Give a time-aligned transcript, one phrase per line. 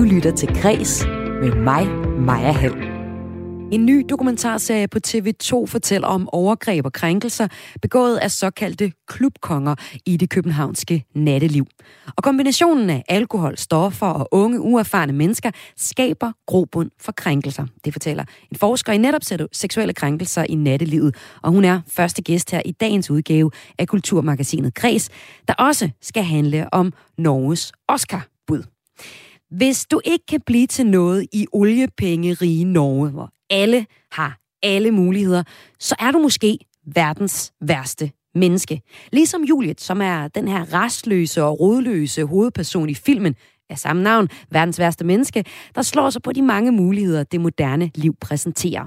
[0.00, 1.04] Du lytter til Græs
[1.40, 1.86] med mig,
[2.18, 2.74] Maja Hall.
[3.72, 7.48] En ny dokumentarserie på TV2 fortæller om overgreb og krænkelser
[7.82, 9.74] begået af såkaldte klubkonger
[10.06, 11.66] i det københavnske natteliv.
[12.16, 17.66] Og kombinationen af alkohol, stoffer og unge uerfarne mennesker skaber grobund for krænkelser.
[17.84, 19.22] Det fortæller en forsker i netop
[19.52, 24.74] seksuelle krænkelser i nattelivet, og hun er første gæst her i dagens udgave af Kulturmagasinet
[24.74, 25.10] Kres,
[25.48, 28.62] der også skal handle om Norges Oscar-bud.
[29.50, 35.42] Hvis du ikke kan blive til noget i oliepengerige Norge, hvor alle har alle muligheder,
[35.78, 36.58] så er du måske
[36.94, 38.80] verdens værste menneske.
[39.12, 43.34] Ligesom Juliet, som er den her restløse og rodløse hovedperson i filmen
[43.70, 45.44] af samme navn, verdens værste menneske,
[45.74, 48.86] der slår sig på de mange muligheder, det moderne liv præsenterer.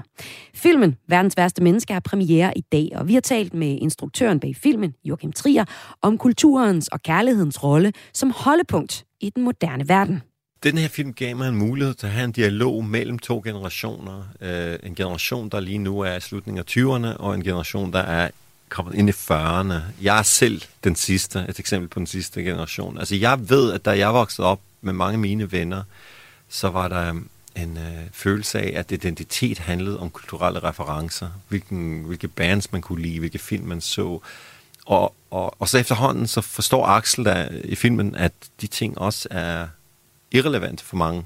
[0.54, 4.56] Filmen Verdens værste menneske har premiere i dag, og vi har talt med instruktøren bag
[4.56, 5.64] filmen, Joachim Trier,
[6.02, 10.22] om kulturens og kærlighedens rolle som holdepunkt i den moderne verden
[10.64, 14.28] den her film gav mig en mulighed til at have en dialog mellem to generationer.
[14.40, 17.98] Øh, en generation, der lige nu er i slutningen af 20'erne, og en generation, der
[17.98, 18.30] er
[18.68, 19.74] kommet ind i 40'erne.
[20.02, 22.98] Jeg er selv den sidste, et eksempel på den sidste generation.
[22.98, 25.82] Altså jeg ved, at da jeg voksede op med mange af mine venner,
[26.48, 31.28] så var der øhm, en øh, følelse af, at identitet handlede om kulturelle referencer.
[31.48, 34.20] Hvilken, hvilke bands man kunne lide, hvilke film man så.
[34.86, 39.28] Og, og, og så efterhånden så forstår Axel der i filmen, at de ting også
[39.30, 39.66] er
[40.34, 41.24] irrelevant for mange.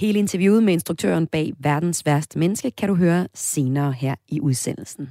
[0.00, 5.08] Hele interviewet med instruktøren bag Verdens værste menneske kan du høre senere her i udsendelsen.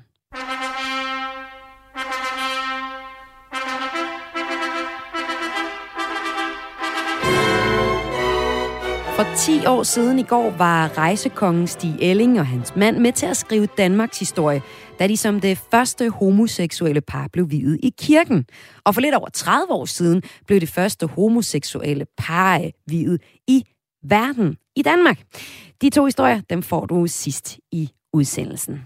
[9.23, 13.25] For 10 år siden i går var rejsekongen Stig Elling og hans mand med til
[13.25, 14.61] at skrive Danmarks historie,
[14.99, 18.45] da de som det første homoseksuelle par blev videt i kirken.
[18.85, 23.63] Og for lidt over 30 år siden blev det første homoseksuelle par videt i
[24.03, 25.21] verden i Danmark.
[25.81, 28.85] De to historier, dem får du sidst i udsendelsen.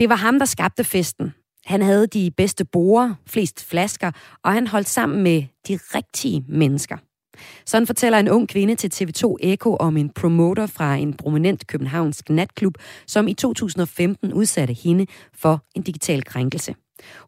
[0.00, 1.34] Det var ham, der skabte festen.
[1.66, 4.10] Han havde de bedste borer, flest flasker,
[4.44, 6.96] og han holdt sammen med de rigtige mennesker.
[7.66, 12.30] Sådan fortæller en ung kvinde til TV2 Eko om en promoter fra en prominent københavnsk
[12.30, 12.74] natklub,
[13.06, 16.74] som i 2015 udsatte hende for en digital krænkelse.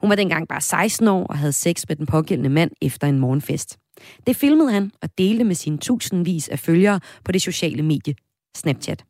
[0.00, 3.18] Hun var dengang bare 16 år og havde sex med den pågældende mand efter en
[3.18, 3.78] morgenfest.
[4.26, 8.14] Det filmede han og delte med sine tusindvis af følgere på det sociale medie
[8.56, 9.04] Snapchat.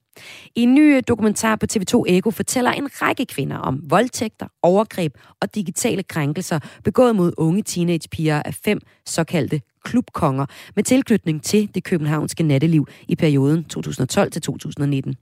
[0.57, 5.13] I en ny øh, dokumentar på TV2 Ego fortæller en række kvinder om voldtægter, overgreb
[5.41, 10.47] og digitale krænkelser begået mod unge teenagepiger af fem såkaldte klubkonger
[10.77, 15.15] med tilknytning til det københavnske natteliv i perioden 2012 til 2019.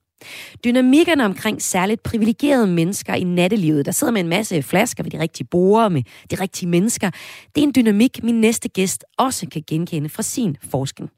[0.64, 5.20] Dynamikkerne omkring særligt privilegerede mennesker i nattelivet, der sidder med en masse flasker ved de
[5.20, 7.10] rigtige borer med de rigtige mennesker,
[7.54, 11.10] det er en dynamik, min næste gæst også kan genkende fra sin forskning.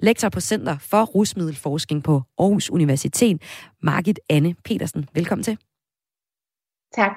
[0.00, 3.42] Lektor på Center for Rusmiddelforskning på Aarhus Universitet,
[3.82, 5.08] Margit Anne Petersen.
[5.14, 5.58] Velkommen til.
[6.96, 7.10] Tak.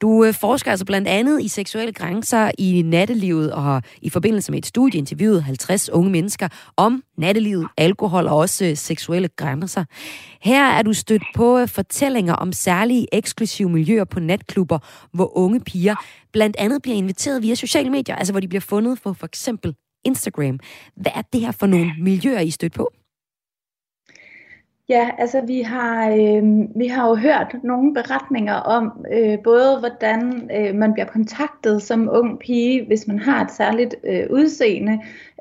[0.00, 4.52] Du øh, forsker altså blandt andet i seksuelle grænser i nattelivet og har i forbindelse
[4.52, 9.84] med et studie interviewet 50 unge mennesker om nattelivet, alkohol og også øh, seksuelle grænser.
[10.40, 14.78] Her er du stødt på øh, fortællinger om særlige eksklusive miljøer på natklubber,
[15.12, 15.94] hvor unge piger
[16.32, 19.74] blandt andet bliver inviteret via sociale medier, altså hvor de bliver fundet på for eksempel
[20.04, 20.58] Instagram.
[20.96, 22.92] Hvad er det her for nogle miljøer, I stødt på?
[24.92, 26.42] Ja, altså vi har, øh,
[26.76, 32.08] vi har jo hørt nogle beretninger om øh, både hvordan øh, man bliver kontaktet som
[32.12, 34.98] ung pige, hvis man har et særligt øh, udseende,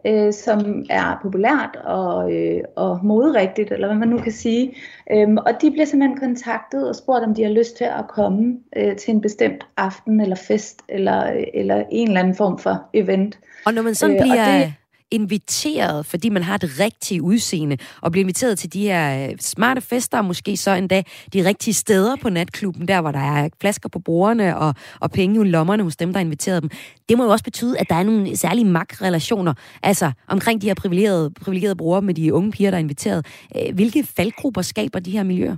[0.07, 4.73] øh, som er populært og, øh, og moderigtigt, eller hvad man nu kan sige.
[5.11, 8.57] Øhm, og de bliver simpelthen kontaktet og spurgt, om de har lyst til at komme
[8.77, 13.39] øh, til en bestemt aften eller fest, eller, eller en eller anden form for event.
[13.65, 14.57] Og når man sådan øh, bliver...
[14.57, 14.73] det,
[15.11, 19.81] inviteret, fordi man har det rigtige udseende, og bliver inviteret til de her øh, smarte
[19.81, 23.89] fester, og måske så endda de rigtige steder på natklubben, der hvor der er flasker
[23.89, 26.69] på bordene og, og penge i lommerne hos dem, der inviteret dem.
[27.09, 29.53] Det må jo også betyde, at der er nogle særlige magtrelationer,
[29.83, 33.25] altså omkring de her privilegerede, privilegerede brugere med de unge piger, der er inviteret.
[33.55, 35.57] Øh, hvilke faldgrupper skaber de her miljøer?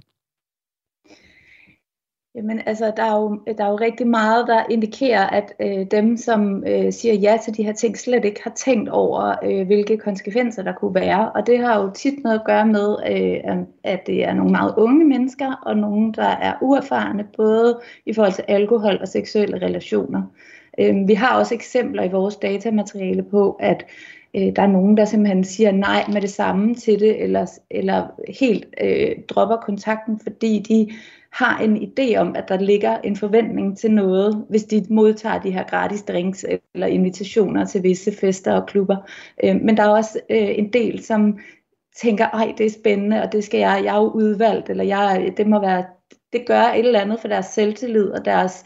[2.35, 6.17] Jamen altså, der er, jo, der er jo rigtig meget, der indikerer, at øh, dem,
[6.17, 9.97] som øh, siger ja til de her ting, slet ikke har tænkt over, øh, hvilke
[9.97, 11.31] konsekvenser der kunne være.
[11.31, 14.73] Og det har jo tit noget at gøre med, øh, at det er nogle meget
[14.77, 20.21] unge mennesker, og nogle, der er uerfarne, både i forhold til alkohol og seksuelle relationer.
[20.79, 23.85] Øh, vi har også eksempler i vores datamateriale på, at
[24.35, 28.07] øh, der er nogen, der simpelthen siger nej med det samme til det, eller, eller
[28.39, 30.89] helt øh, dropper kontakten, fordi de
[31.33, 35.51] har en idé om, at der ligger en forventning til noget, hvis de modtager de
[35.51, 38.97] her gratis drinks eller invitationer til visse fester og klubber.
[39.43, 41.39] Øh, men der er også øh, en del, som
[41.95, 45.33] tænker, ej, det er spændende, og det skal jeg, jeg er jo udvalgt, eller jeg,
[45.37, 45.85] det må være,
[46.33, 48.63] det gør et eller andet for deres selvtillid og deres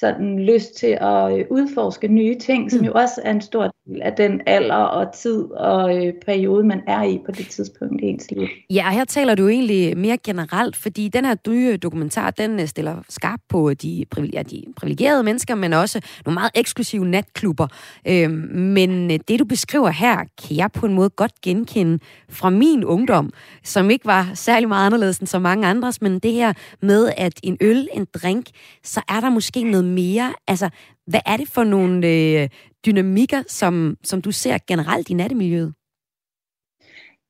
[0.00, 2.86] sådan lyst til at øh, udforske nye ting, som mm.
[2.86, 6.80] jo også er en stor del af den alder og tid og øh, periode, man
[6.86, 8.48] er i på det tidspunkt i ens liv.
[8.70, 12.96] Ja, her taler du egentlig mere generelt, fordi den her nye dokumentar, den øh, stiller
[13.08, 17.66] skarp på de, ja, de privilegerede mennesker, men også nogle meget eksklusive natklubber.
[18.08, 21.98] Øh, men det, du beskriver her, kan jeg på en måde godt genkende
[22.28, 23.32] fra min ungdom,
[23.64, 26.52] som ikke var særlig meget anderledes end så mange andres, men det her
[26.82, 28.46] med, at en øl, en drink,
[28.82, 30.34] så er der måske noget mere.
[30.48, 30.68] Altså,
[31.06, 32.48] hvad er det for nogle øh,
[32.86, 35.74] dynamikker, som, som du ser generelt i nattemiljøet?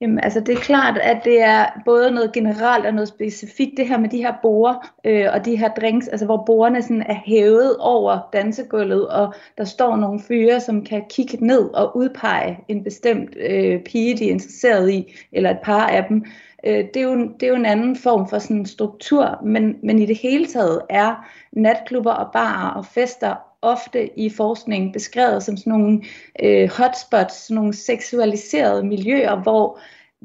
[0.00, 3.88] Jamen, altså det er klart, at det er både noget generelt og noget specifikt, det
[3.88, 7.20] her med de her borer øh, og de her drinks, altså hvor borerne sådan er
[7.26, 12.84] hævet over dansegulvet, og der står nogle fyre, som kan kigge ned og udpege en
[12.84, 16.24] bestemt øh, pige, de er interesseret i, eller et par af dem.
[16.66, 19.98] Øh, det, er jo, det er jo en anden form for sådan struktur, men, men
[19.98, 25.56] i det hele taget er natklubber og barer og fester ofte i forskningen beskrevet som
[25.56, 26.02] sådan nogle
[26.42, 29.78] øh, hotspots, sådan nogle seksualiserede miljøer, hvor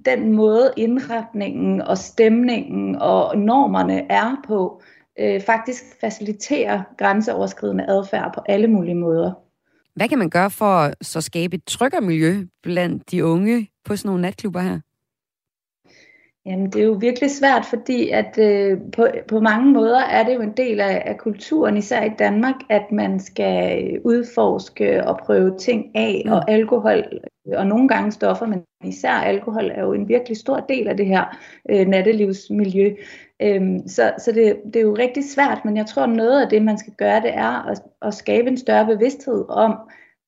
[0.05, 4.81] den måde indretningen og stemningen og normerne er på,
[5.19, 9.31] øh, faktisk faciliterer grænseoverskridende adfærd på alle mulige måder.
[9.95, 13.95] Hvad kan man gøre for at så skabe et tryggere miljø blandt de unge på
[13.95, 14.79] sådan nogle natklubber her?
[16.45, 20.35] Jamen, det er jo virkelig svært, fordi at øh, på, på mange måder er det
[20.35, 25.57] jo en del af, af kulturen, især i Danmark, at man skal udforske og prøve
[25.57, 26.31] ting af, mm.
[26.31, 27.03] og alkohol,
[27.53, 31.05] og nogle gange stoffer, men især alkohol er jo en virkelig stor del af det
[31.05, 31.37] her
[31.69, 32.95] øh, nattelivsmiljø.
[33.41, 36.61] Øhm, så så det, det er jo rigtig svært, men jeg tror, noget af det,
[36.61, 39.75] man skal gøre, det er at, at skabe en større bevidsthed om,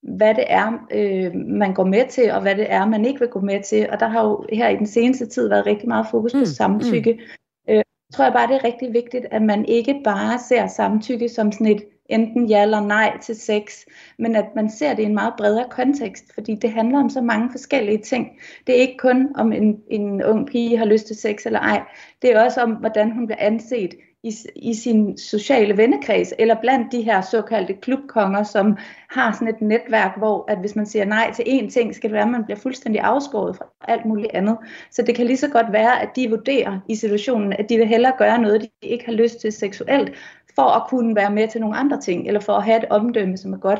[0.03, 3.29] hvad det er, øh, man går med til, og hvad det er, man ikke vil
[3.29, 3.89] gå med til.
[3.91, 6.45] Og der har jo her i den seneste tid været rigtig meget fokus på mm.
[6.45, 7.13] samtykke.
[7.13, 7.73] Mm.
[7.73, 7.83] Øh,
[8.13, 11.67] tror jeg bare, det er rigtig vigtigt, at man ikke bare ser samtykke som sådan
[11.67, 13.77] et enten ja eller nej til sex,
[14.19, 17.21] men at man ser det i en meget bredere kontekst, fordi det handler om så
[17.21, 18.29] mange forskellige ting.
[18.67, 21.81] Det er ikke kun om en, en ung pige har lyst til sex eller ej,
[22.21, 26.91] det er også om, hvordan hun bliver anset i, i sin sociale vennekreds, eller blandt
[26.91, 28.77] de her såkaldte klubkonger, som
[29.09, 32.13] har sådan et netværk, hvor at hvis man siger nej til én ting, skal det
[32.13, 34.57] være, at man bliver fuldstændig afskåret fra alt muligt andet.
[34.91, 37.87] Så det kan lige så godt være, at de vurderer i situationen, at de vil
[37.87, 40.11] hellere gøre noget, de ikke har lyst til seksuelt,
[40.55, 43.37] for at kunne være med til nogle andre ting, eller for at have et omdømme,
[43.37, 43.79] som er godt.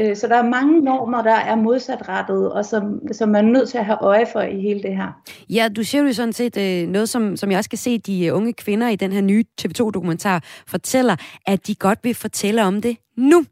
[0.00, 3.68] Øh, så der er mange normer, der er modsatrettet, og som, som man er nødt
[3.68, 5.22] til at have øje for i hele det her.
[5.50, 8.26] Ja, du siger jo sådan set øh, noget, som, som jeg også kan se, de
[8.26, 11.16] øh, unge kvinder i den her nye TV2-dokumentar fortæller,
[11.46, 13.44] at de godt vil fortælle om det nu.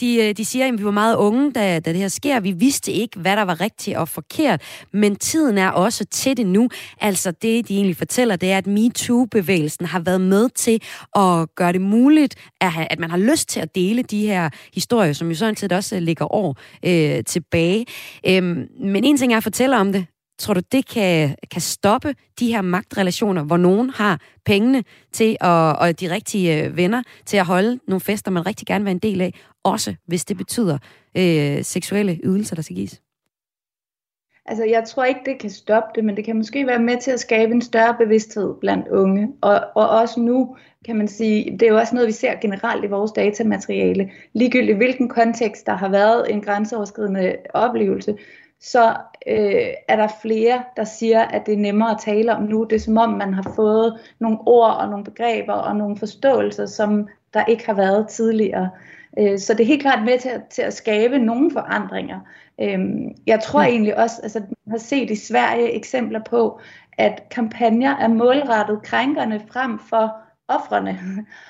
[0.00, 2.40] De, øh, de siger, at vi var meget unge, da, da det her sker.
[2.40, 4.62] Vi vidste ikke, hvad der var rigtigt og forkert,
[4.92, 6.68] men tiden er også til det nu.
[7.00, 10.82] Altså det, de egentlig fortæller, det er, at MeToo-bevægelsen har været med til
[11.16, 15.12] at gøre det muligt, at, at man har lyst til at dele de her historier,
[15.12, 17.86] som jo sådan set også ligger år øh, tilbage.
[18.26, 20.06] Øhm, men en ting er at fortælle om det,
[20.38, 25.78] Tror du, det kan, kan stoppe de her magtrelationer, hvor nogen har pengene til at,
[25.78, 28.92] og de rigtige øh, venner til at holde nogle fester, man rigtig gerne vil være
[28.92, 30.78] en del af, også hvis det betyder
[31.16, 33.00] øh, seksuelle ydelser, der skal gives?
[34.46, 37.10] Altså, jeg tror ikke, det kan stoppe det, men det kan måske være med til
[37.10, 39.28] at skabe en større bevidsthed blandt unge.
[39.40, 42.84] Og, og også nu, kan man sige, det er jo også noget, vi ser generelt
[42.84, 44.10] i vores datamateriale.
[44.32, 48.16] Ligegyldigt hvilken kontekst, der har været en grænseoverskridende oplevelse,
[48.64, 52.64] så øh, er der flere, der siger, at det er nemmere at tale om nu.
[52.64, 56.66] Det er som om, man har fået nogle ord og nogle begreber og nogle forståelser,
[56.66, 58.70] som der ikke har været tidligere.
[59.18, 62.20] Øh, så det er helt klart med til at, til at skabe nogle forandringer.
[62.60, 62.78] Øh,
[63.26, 63.68] jeg tror ja.
[63.68, 66.60] egentlig også, altså man har set i Sverige eksempler på,
[66.98, 70.16] at kampagner er målrettet krænkerne frem for
[70.48, 70.98] offrene.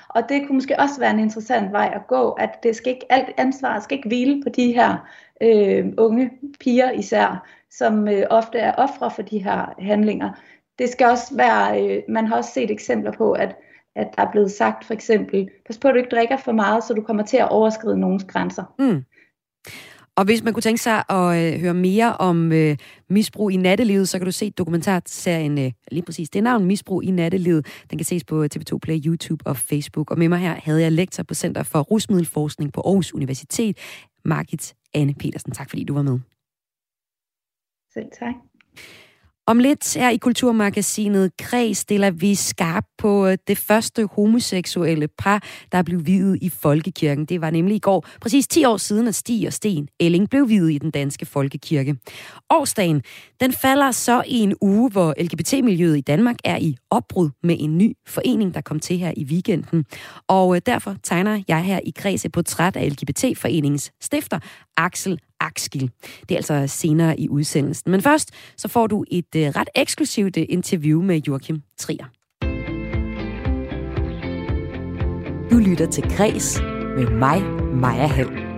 [0.09, 3.05] Og det kunne måske også være en interessant vej at gå, at det skal ikke,
[3.09, 5.07] alt ansvar skal ikke hvile på de her
[5.41, 10.31] øh, unge piger især, som øh, ofte er ofre for de her handlinger.
[10.79, 13.55] Det skal også være, øh, man har også set eksempler på, at,
[13.95, 16.83] at der er blevet sagt for eksempel, pas på at du ikke drikker for meget,
[16.83, 18.63] så du kommer til at overskride nogens grænser.
[18.79, 19.03] Mm.
[20.17, 22.77] Og hvis man kunne tænke sig at øh, høre mere om øh,
[23.09, 27.11] misbrug i nattelivet, så kan du se dokumentarserien øh, lige præcis det navn, Misbrug i
[27.11, 27.65] nattelivet.
[27.89, 30.11] Den kan ses på øh, TV2 Play, YouTube og Facebook.
[30.11, 33.77] Og med mig her havde jeg lektor på Center for Rusmiddelforskning på Aarhus Universitet,
[34.25, 35.51] Margit Anne Petersen.
[35.51, 36.19] Tak fordi du var med.
[37.93, 38.35] Selv tak.
[39.47, 45.43] Om lidt her i Kulturmagasinet Kreds stiller vi skarp på øh, det første homoseksuelle par,
[45.71, 47.25] der blev videt i Folkekirken.
[47.25, 50.49] Det var nemlig i går, præcis 10 år siden, at Stig og Sten Elling blev
[50.49, 51.95] videt i den danske folkekirke.
[52.49, 53.01] Årsdagen,
[53.39, 57.77] den falder så i en uge, hvor LGBT-miljøet i Danmark er i opbrud med en
[57.77, 59.85] ny forening, der kom til her i weekenden.
[60.27, 64.39] Og øh, derfor tegner jeg her i Kreds et portræt af LGBT-foreningens stifter,
[64.77, 65.91] Axel Akskil.
[66.29, 67.91] Det er altså senere i udsendelsen.
[67.91, 72.05] Men først så får du et uh, ret eksklusivt uh, interview med Joachim Trier.
[75.51, 76.59] Du lytter til Græs
[76.97, 77.41] med mig,
[77.73, 78.55] Maja Hall.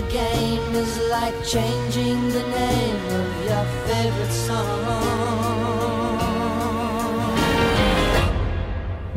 [0.00, 4.80] the game is like changing the name of your favorite song.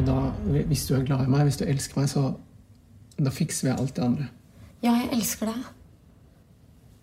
[0.05, 0.13] Da,
[0.67, 2.33] hvis du er glad i mig, hvis du elsker mig, så
[3.25, 4.25] da fikser vi alt det andre.
[4.83, 5.59] Ja, jeg elsker deg.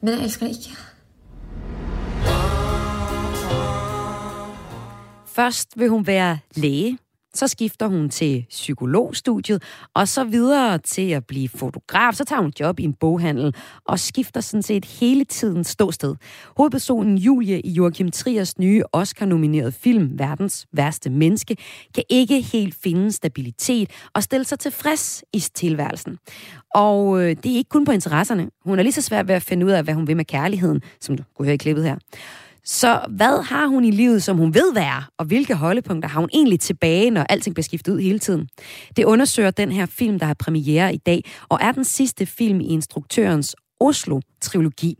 [0.00, 0.74] Men jeg elsker deg ikke.
[5.30, 6.98] Først vil hun være læge,
[7.34, 9.62] så skifter hun til psykologstudiet,
[9.94, 12.14] og så videre til at blive fotograf.
[12.14, 16.14] Så tager hun job i en boghandel, og skifter sådan set hele tiden ståsted.
[16.56, 21.56] Hovedpersonen Julie i Joachim Triers nye Oscar-nominerede film, Verdens værste menneske,
[21.94, 26.18] kan ikke helt finde stabilitet og stille sig tilfreds i tilværelsen.
[26.74, 28.50] Og øh, det er ikke kun på interesserne.
[28.64, 30.82] Hun er lige så svært ved at finde ud af, hvad hun vil med kærligheden,
[31.00, 31.96] som du kunne høre i klippet her.
[32.64, 36.30] Så hvad har hun i livet, som hun ved være, og hvilke holdepunkter har hun
[36.32, 38.48] egentlig tilbage, når alting bliver skiftet ud hele tiden?
[38.96, 42.60] Det undersøger den her film, der har premiere i dag, og er den sidste film
[42.60, 44.96] i instruktørens Oslo-trilogi.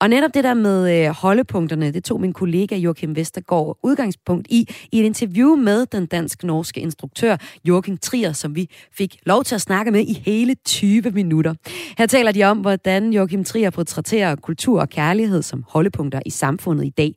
[0.00, 4.68] Og netop det der med øh, holdepunkterne, det tog min kollega Joachim Vestergaard udgangspunkt i,
[4.92, 9.60] i et interview med den dansk-norske instruktør Joachim Trier, som vi fik lov til at
[9.60, 11.54] snakke med i hele 20 minutter.
[11.98, 16.84] Her taler de om, hvordan Joachim Trier portrætterer kultur og kærlighed som holdepunkter i samfundet
[16.84, 17.14] i dag.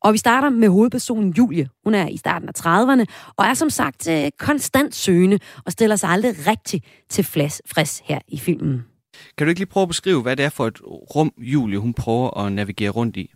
[0.00, 1.68] Og vi starter med hovedpersonen Julie.
[1.84, 3.04] Hun er i starten af 30'erne
[3.36, 8.18] og er som sagt øh, konstant søgende og stiller sig aldrig rigtig til frisk her
[8.28, 8.91] i filmen.
[9.36, 11.94] Kan du ikke lige prøve at beskrive, hvad det er for et rum, Julie hun
[11.94, 13.32] prøver at navigere rundt i?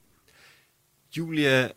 [1.17, 1.69] Julia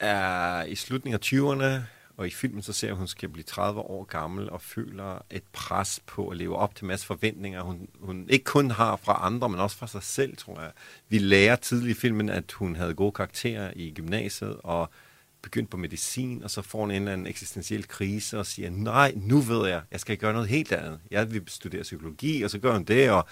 [0.00, 1.82] er i slutningen af 20'erne,
[2.16, 5.18] og i filmen så ser hun, at hun skal blive 30 år gammel og føler
[5.30, 9.26] et pres på at leve op til masse forventninger, hun, hun ikke kun har fra
[9.26, 10.70] andre, men også fra sig selv, tror jeg.
[11.08, 14.90] Vi lærer tidligt i filmen, at hun havde gode karakterer i gymnasiet, og
[15.42, 19.40] begyndt på medicin, og så får en eller anden eksistentiel krise og siger, nej, nu
[19.40, 21.00] ved jeg, jeg skal gøre noget helt andet.
[21.10, 23.26] Jeg vil studere psykologi, og så gør hun det, og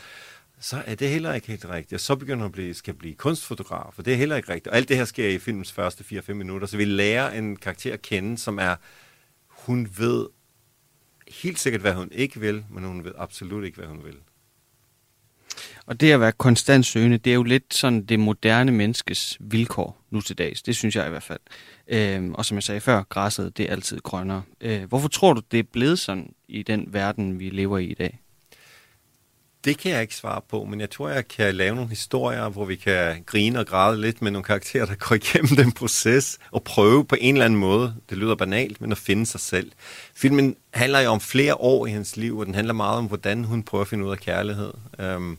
[0.60, 1.92] så er det heller ikke helt rigtigt.
[1.92, 4.66] Og så begynder hun at blive, skal blive kunstfotograf, og det er heller ikke rigtigt.
[4.66, 7.92] Og alt det her sker i filmens første 4-5 minutter, så vi lærer en karakter
[7.92, 8.76] at kende, som er,
[9.48, 10.26] hun ved
[11.28, 14.16] helt sikkert, hvad hun ikke vil, men hun ved absolut ikke, hvad hun vil.
[15.86, 19.98] Og det at være konstant søgende, det er jo lidt sådan det moderne menneskes vilkår
[20.10, 20.62] nu til dags.
[20.62, 21.40] Det synes jeg i hvert fald.
[21.88, 24.42] Øhm, og som jeg sagde før, græsset det er altid grønnere.
[24.60, 27.94] Øh, hvorfor tror du, det er blevet sådan i den verden, vi lever i i
[27.94, 28.18] dag?
[29.64, 32.64] Det kan jeg ikke svare på, men jeg tror, jeg kan lave nogle historier, hvor
[32.64, 36.62] vi kan grine og græde lidt med nogle karakterer, der går igennem den proces og
[36.62, 39.72] prøve på en eller anden måde, det lyder banalt, men at finde sig selv.
[40.14, 43.44] Filmen handler jo om flere år i hendes liv, og den handler meget om, hvordan
[43.44, 44.72] hun prøver at finde ud af kærlighed.
[44.98, 45.38] Øhm,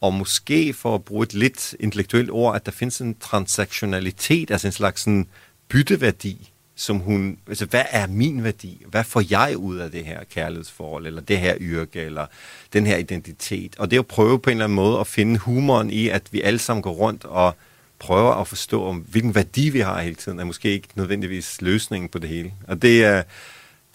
[0.00, 4.68] og måske for at bruge et lidt intellektuelt ord, at der findes en transaktionalitet, altså
[4.68, 5.26] en slags sådan
[5.68, 8.82] bytteværdi, som hun, altså hvad er min værdi?
[8.86, 12.26] Hvad får jeg ud af det her kærlighedsforhold, eller det her yrke, eller
[12.72, 13.76] den her identitet?
[13.78, 16.22] Og det er at prøve på en eller anden måde at finde humoren i, at
[16.30, 17.56] vi alle sammen går rundt og
[17.98, 22.08] prøver at forstå, om hvilken værdi vi har hele tiden, er måske ikke nødvendigvis løsningen
[22.08, 22.52] på det hele.
[22.68, 23.22] Og det er,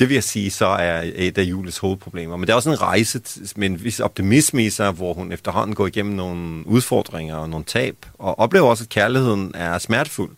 [0.02, 2.38] det vil jeg sige, så er et af Julies hovedproblemer.
[2.38, 3.22] Men det er også en rejse
[3.56, 7.66] med en vis optimisme i sig, hvor hun efterhånden går igennem nogle udfordringer og nogle
[7.66, 10.36] tab, og oplever også, at kærligheden er smertefuld.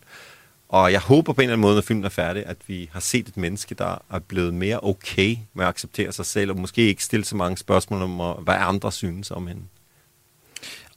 [0.68, 3.00] Og jeg håber på en eller anden måde, når filmen er færdig, at vi har
[3.00, 6.82] set et menneske, der er blevet mere okay med at acceptere sig selv, og måske
[6.82, 9.62] ikke stille så mange spørgsmål om, hvad andre synes om hende.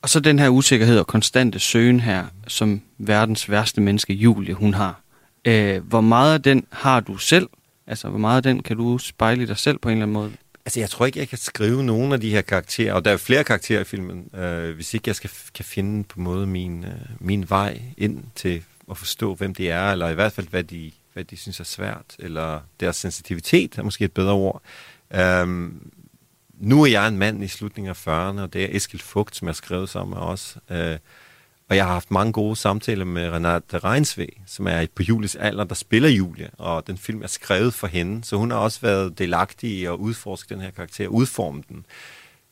[0.01, 4.73] Og så den her usikkerhed og konstante søgen her, som verdens værste menneske, Julie, hun
[4.73, 5.01] har.
[5.45, 7.47] Øh, hvor meget af den har du selv,
[7.87, 10.13] Altså, hvor meget af den kan du spejle i dig selv på en eller anden
[10.13, 10.31] måde?
[10.65, 13.17] Altså, jeg tror ikke, jeg kan skrive nogen af de her karakterer, og der er
[13.17, 16.83] flere karakterer i filmen, øh, hvis ikke jeg skal, kan finde på en måde min,
[16.83, 20.63] øh, min vej ind til at forstå, hvem de er, eller i hvert fald, hvad
[20.63, 24.61] de, hvad de synes er svært, eller deres sensitivitet er måske et bedre ord.
[25.13, 25.91] Øhm,
[26.53, 29.45] nu er jeg en mand i slutningen af 40'erne, og det er Eskild Fugt, som
[29.45, 30.57] jeg har skrevet sammen med os.
[30.71, 30.97] Øh,
[31.69, 35.63] og jeg har haft mange gode samtaler med Renate Reinsve, som er på Julies alder,
[35.63, 39.19] der spiller Julie, og den film er skrevet for hende, så hun har også været
[39.19, 41.85] delagtig i at udforske den her karakter, udforme den.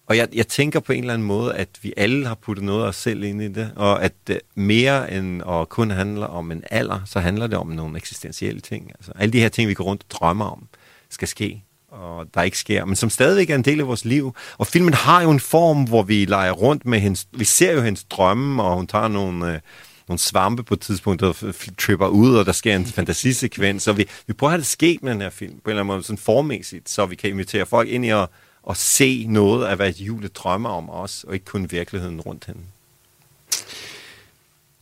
[0.06, 2.84] og jeg, jeg tænker på en eller anden måde, at vi alle har puttet noget
[2.84, 6.52] af os selv ind i det, og at øh, mere end at kun handle om
[6.52, 8.92] en alder, så handler det om nogle eksistentielle ting.
[8.96, 10.68] Altså alle de her ting, vi går rundt og drømmer om,
[11.10, 11.65] skal ske,
[11.96, 14.36] og der ikke sker, men som stadigvæk er en del af vores liv.
[14.58, 17.82] Og filmen har jo en form, hvor vi leger rundt med hendes, vi ser jo
[17.82, 19.54] hendes drømme, og hun tager nogle...
[19.54, 19.60] øh,
[20.08, 23.84] nogle svampe på et tidspunkt, der tripper ud, og der sker en fantasisekvens.
[23.84, 25.82] Så vi, vi prøver at have det sket med den her film, på en eller
[25.82, 28.28] anden måde, sådan formæssigt, så vi kan invitere folk ind i at,
[28.70, 32.62] at se noget af, hvad Julie drømmer om os, og ikke kun virkeligheden rundt hende.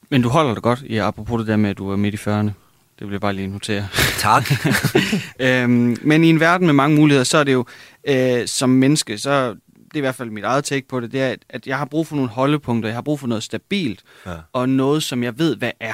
[0.09, 2.17] Men du holder det godt, ja, apropos det der med, at du er midt i
[2.17, 2.62] 40'erne.
[3.03, 3.87] Det vil jeg bare lige notere.
[4.17, 4.51] Tak.
[5.39, 7.65] øhm, men i en verden med mange muligheder, så er det jo,
[8.07, 11.21] øh, som menneske, så det er i hvert fald mit eget take på det, det
[11.21, 14.31] er, at jeg har brug for nogle holdepunkter, jeg har brug for noget stabilt, ja.
[14.53, 15.93] og noget, som jeg ved, hvad er.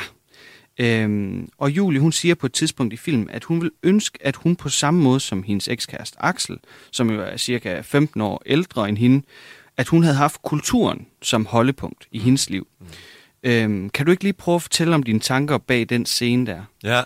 [0.79, 4.35] Øhm, og Julie, hun siger på et tidspunkt i filmen, at hun vil ønske, at
[4.35, 6.57] hun på samme måde som hendes ekskæreste Axel,
[6.91, 9.25] som jo er cirka 15 år ældre end hende,
[9.77, 12.67] at hun havde haft kulturen som holdepunkt i hendes liv.
[12.79, 12.85] Mm.
[13.43, 16.63] Øhm, kan du ikke lige prøve at fortælle om dine tanker bag den scene der?
[16.83, 17.03] Ja,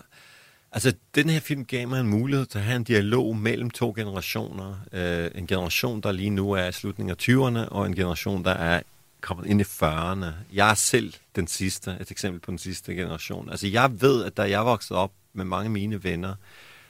[0.73, 3.93] Altså, den her film gav mig en mulighed til at have en dialog mellem to
[3.95, 4.75] generationer.
[4.91, 8.51] Øh, en generation, der lige nu er i slutningen af 20'erne, og en generation, der
[8.51, 8.81] er
[9.21, 10.25] kommet ind i 40'erne.
[10.53, 13.49] Jeg er selv den sidste, et eksempel på den sidste generation.
[13.49, 16.35] Altså, jeg ved, at da jeg voksede op med mange af mine venner,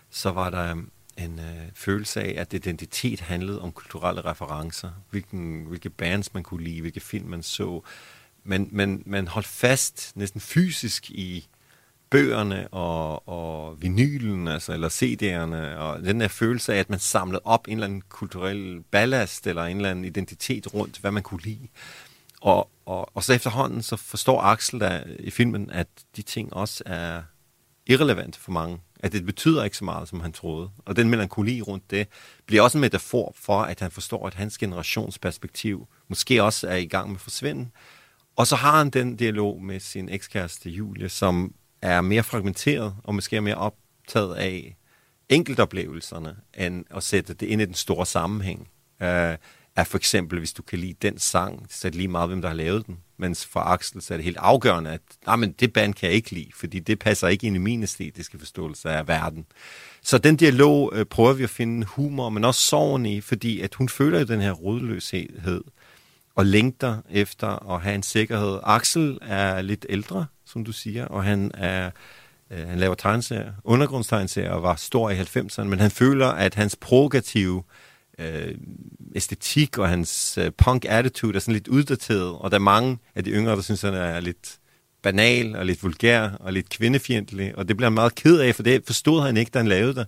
[0.10, 0.72] så var der
[1.18, 4.90] en øh, følelse af, at identitet handlede om kulturelle referencer.
[5.10, 7.82] Hvilken, hvilke bands man kunne lide, hvilke film man så.
[8.44, 11.48] Men, men man holdt fast næsten fysisk i
[12.10, 17.42] bøgerne og, og vinylen, altså, eller CD'erne, og den der følelse af, at man samlede
[17.44, 21.42] op en eller anden kulturel ballast, eller en eller anden identitet rundt, hvad man kunne
[21.42, 21.68] lide.
[22.42, 26.84] Og, og, og så efterhånden, så forstår Axel der i filmen, at de ting også
[26.86, 27.22] er
[27.88, 28.80] irrelevante for mange.
[29.00, 30.70] At det betyder ikke så meget, som han troede.
[30.86, 32.08] Og den melankoli rundt det,
[32.46, 36.86] bliver også en metafor for, at han forstår, at hans generationsperspektiv måske også er i
[36.86, 37.70] gang med at forsvinde.
[38.36, 43.16] Og så har han den dialog med sin ekskæreste Julie, som er mere fragmenteret og
[43.16, 44.76] måske er mere optaget af
[45.30, 48.68] enkeltoplevelserne, end at sætte det ind i den store sammenhæng.
[49.02, 49.36] Uh,
[49.76, 52.42] er for eksempel, hvis du kan lide den sang, så er det lige meget, hvem
[52.42, 52.98] der har lavet den.
[53.18, 56.16] Mens for Axel, så er det helt afgørende, at nej, men det band kan jeg
[56.16, 59.46] ikke lide, fordi det passer ikke ind i min æstetiske forståelse af verden.
[60.02, 63.76] Så den dialog øh, prøver vi at finde humor, men også sorgen i, fordi at
[63.76, 65.64] hun føler jo den her rodløshed
[66.36, 68.60] og længter efter at have en sikkerhed.
[68.64, 71.92] Axel er lidt ældre, som du siger, og han er
[72.52, 76.76] øh, han laver tegneserier, undergrundstegneserier og var stor i 90'erne, men han føler, at hans
[76.76, 77.64] provokative
[78.20, 78.56] øh,
[79.16, 83.32] æstetik og hans øh, punk-attitude er sådan lidt uddateret, og der er mange af de
[83.32, 84.58] yngre, der synes, han er lidt
[85.04, 88.64] banal og lidt vulgær og lidt kvindefjendtlig, og det bliver han meget ked af, for
[88.64, 90.08] det forstod han ikke, da han lavede det.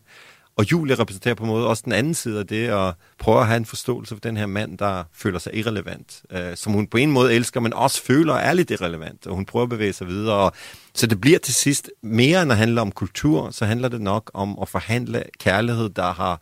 [0.58, 3.48] Og Julie repræsenterer på en måde også den anden side af det, og prøver at
[3.48, 6.98] have en forståelse for den her mand, der føler sig irrelevant, øh, som hun på
[6.98, 10.08] en måde elsker, men også føler er lidt irrelevant, og hun prøver at bevæge sig
[10.08, 10.36] videre.
[10.36, 10.54] Og,
[10.94, 14.32] så det bliver til sidst mere end at handle om kultur, så handler det nok
[14.34, 16.42] om at forhandle kærlighed, der har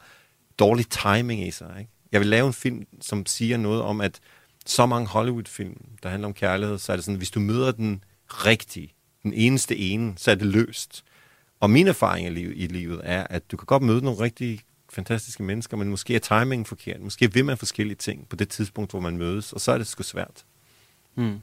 [0.60, 1.76] dårlig timing i sig.
[1.80, 1.92] Ikke?
[2.12, 4.20] Jeg vil lave en film, som siger noget om, at
[4.66, 8.04] så mange Hollywood-film, der handler om kærlighed, så er det sådan, hvis du møder den
[8.28, 11.04] rigtige, den eneste ene, så er det løst.
[11.64, 14.60] Og min erfaring i livet er, at du kan godt møde nogle rigtig
[14.94, 17.02] fantastiske mennesker, men måske er timingen forkert.
[17.02, 19.88] Måske vil man forskellige ting på det tidspunkt, hvor man mødes, og så er det
[19.88, 20.46] sgu svært.
[21.16, 21.38] Hmm.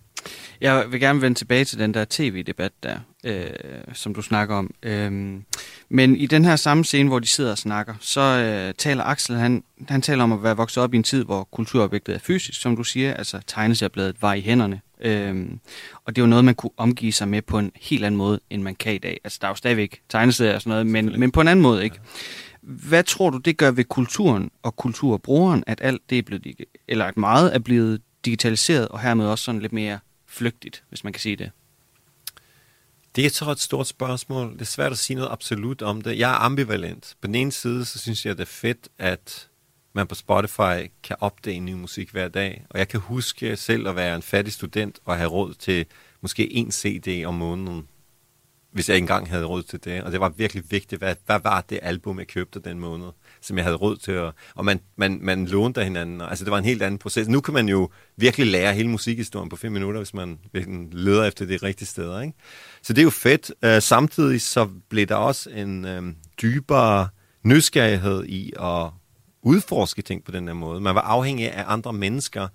[0.61, 3.47] Jeg vil gerne vende tilbage til den der tv-debat der, øh,
[3.93, 4.75] som du snakker om.
[4.83, 5.41] Øh,
[5.89, 9.37] men i den her samme scene, hvor de sidder og snakker, så øh, taler Axel,
[9.37, 12.61] han, han taler om at være vokset op i en tid, hvor kulturobjektet er fysisk,
[12.61, 14.81] som du siger, altså tegneseriebladet var i hænderne.
[15.03, 15.47] Øh,
[16.05, 18.63] og det var noget, man kunne omgive sig med på en helt anden måde, end
[18.63, 19.21] man kan i dag.
[19.25, 21.85] Altså, der er jo stadigvæk tegneserier og sådan noget, men, men på en anden måde,
[21.85, 22.01] ikke?
[22.63, 26.57] Hvad tror du, det gør ved kulturen og kulturbrugeren, at alt det er blevet,
[26.89, 31.13] eller at meget er blevet digitaliseret, og hermed også sådan lidt mere flygtigt, hvis man
[31.13, 31.51] kan sige det?
[33.17, 34.53] Det er så et stort spørgsmål.
[34.53, 36.19] Det er svært at sige noget absolut om det.
[36.19, 37.17] Jeg er ambivalent.
[37.21, 39.49] På den ene side, så synes jeg, det er fedt, at
[39.93, 42.65] man på Spotify kan opdage ny musik hver dag.
[42.71, 45.87] Og jeg kan huske selv at være en fattig student og have råd til
[46.21, 47.89] måske en CD om måneden,
[48.73, 50.03] hvis jeg ikke engang havde råd til det.
[50.03, 53.09] Og det var virkelig vigtigt, hvad, hvad var det album, jeg købte den måned,
[53.41, 54.13] som jeg havde råd til.
[54.13, 56.21] At, og man, man, man lånte af hinanden.
[56.21, 57.29] Altså det var en helt anden proces.
[57.29, 60.39] Nu kan man jo virkelig lære hele musikhistorien på fem minutter, hvis man
[60.93, 62.21] leder efter det rigtige steder.
[62.21, 62.35] Ikke?
[62.83, 63.53] Så det er jo fedt.
[63.67, 67.09] Uh, samtidig så blev der også en um, dybere
[67.45, 68.91] nysgerrighed i at
[69.43, 70.81] udforske ting på den her måde.
[70.81, 72.49] Man var afhængig af andre mennesker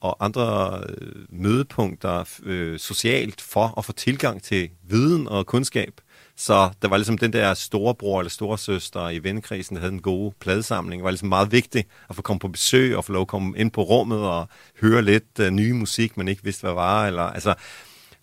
[0.00, 6.00] og andre øh, mødepunkter øh, socialt for at få tilgang til viden og kundskab.
[6.36, 10.32] Så der var ligesom den der storebror eller storesøster i vennekrisen, der havde en god
[10.40, 11.00] pladesamling.
[11.00, 13.58] Det var ligesom meget vigtigt at få komme på besøg og få lov at komme
[13.58, 14.48] ind på rummet og
[14.80, 17.06] høre lidt øh, ny musik, man ikke vidste, hvad var.
[17.06, 17.54] Eller, altså,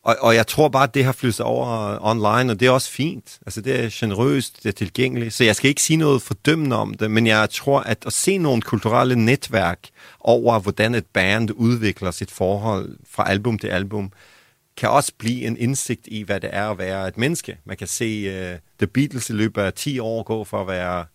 [0.08, 2.72] og, og jeg tror bare, at det har flyttet over øh, online, og det er
[2.72, 3.39] også fint.
[3.46, 5.34] Altså, det er generøst, det er tilgængeligt.
[5.34, 8.38] Så jeg skal ikke sige noget fordømmende om det, men jeg tror, at at se
[8.38, 9.80] nogle kulturelle netværk
[10.20, 14.12] over, hvordan et band udvikler sit forhold fra album til album,
[14.78, 17.58] kan også blive en indsigt i, hvad det er at være et menneske.
[17.65, 21.06] Man kan se uh, The Beatles i løbet af 10 år gå for at være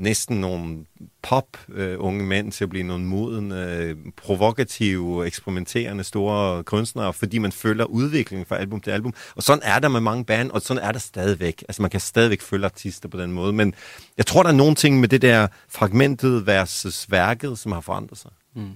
[0.00, 0.84] næsten nogle
[1.22, 7.38] pop-unge øh, uh, mænd til at blive nogle modende, øh, provokative, eksperimenterende store kunstnere, fordi
[7.38, 9.14] man følger udviklingen fra album til album.
[9.36, 11.64] Og sådan er der med mange band, og sådan er der stadigvæk.
[11.68, 13.52] Altså man kan stadigvæk følge artister på den måde.
[13.52, 13.74] Men
[14.16, 18.18] jeg tror, der er nogle ting med det der fragmentet versus værket, som har forandret
[18.18, 18.30] sig.
[18.54, 18.70] Mm.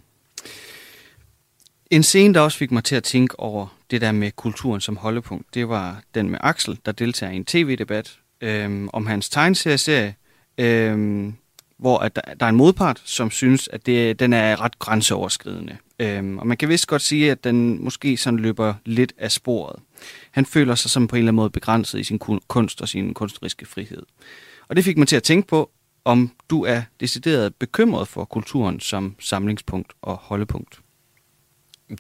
[1.91, 4.97] En scene, der også fik mig til at tænke over det der med kulturen som
[4.97, 10.15] holdepunkt, det var den med Axel, der deltager i en tv-debat øhm, om hans tegneserieserie,
[10.59, 11.35] øhm,
[11.77, 15.77] hvor at der, der er en modpart, som synes, at det, den er ret grænseoverskridende.
[15.99, 19.83] Øhm, og man kan vist godt sige, at den måske sådan løber lidt af sporet.
[20.31, 23.15] Han føler sig som på en eller anden måde begrænset i sin kunst og sin
[23.15, 24.03] kunstneriske frihed.
[24.69, 25.71] Og det fik mig til at tænke på,
[26.05, 30.81] om du er decideret bekymret for kulturen som samlingspunkt og holdepunkt.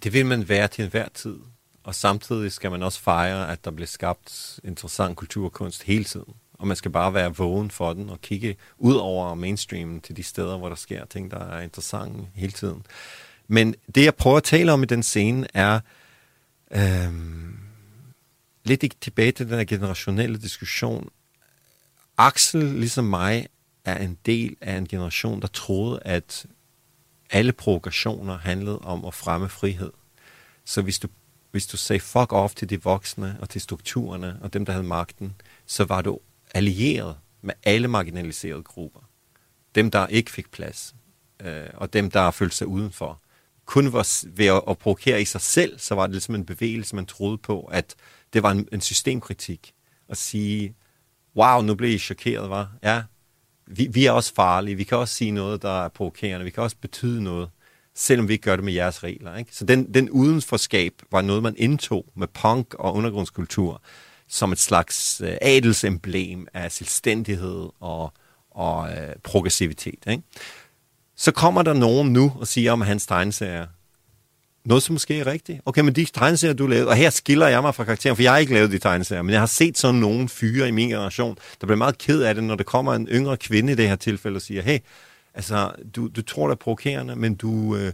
[0.02, 1.36] Det vil man være til enhver tid.
[1.82, 6.34] Og samtidig skal man også fejre, at der bliver skabt interessant kulturkunst hele tiden.
[6.64, 10.22] Og man skal bare være vågen for den og kigge ud over mainstreamen til de
[10.22, 12.87] steder, hvor der sker ting, der er interessante hele tiden.
[13.48, 15.81] Men det, jeg prøver at tale om i den scene, er
[16.70, 17.12] øh,
[18.64, 21.09] lidt tilbage til den her generationelle diskussion.
[22.18, 23.46] Axel, ligesom mig,
[23.85, 26.46] er en del af en generation, der troede, at
[27.31, 29.92] alle provokationer handlede om at fremme frihed.
[30.64, 31.09] Så hvis du,
[31.50, 34.87] hvis du sagde fuck off til de voksne og til strukturerne og dem, der havde
[34.87, 35.35] magten,
[35.66, 36.18] så var du
[36.54, 39.00] allieret med alle marginaliserede grupper.
[39.74, 40.94] Dem, der ikke fik plads,
[41.42, 43.20] øh, og dem, der følte sig udenfor.
[43.66, 43.92] Kun
[44.26, 47.38] ved at, at provokere i sig selv, så var det ligesom en bevægelse, man troede
[47.38, 47.94] på, at
[48.32, 49.72] det var en, en systemkritik.
[50.08, 50.74] At sige,
[51.36, 52.72] wow, nu blev I chokeret, var?
[52.82, 53.02] Ja,
[53.66, 54.76] vi, vi er også farlige.
[54.76, 56.44] Vi kan også sige noget, der er provokerende.
[56.44, 57.50] Vi kan også betyde noget,
[57.94, 59.36] selvom vi ikke gør det med jeres regler.
[59.36, 59.54] Ikke?
[59.54, 63.82] Så den, den udenforskab var noget, man indtog med punk og undergrundskultur
[64.35, 68.12] som et slags øh, adelsemblem af selvstændighed og,
[68.51, 69.99] og øh, progressivitet.
[70.07, 70.23] Ikke?
[71.16, 73.66] Så kommer der nogen nu og siger om hans tegneserier,
[74.64, 75.61] noget, som måske er rigtigt.
[75.66, 78.33] Okay, men de tegneserier, du lavede, og her skiller jeg mig fra karakteren, for jeg
[78.33, 81.38] har ikke lavet de tegneserier, men jeg har set sådan nogle fyre i min generation,
[81.61, 83.97] der bliver meget ked af det, når der kommer en yngre kvinde i det her
[83.97, 84.79] tilfælde og siger, hey,
[85.35, 87.92] altså, du, du tror, det er provokerende, men du, øh,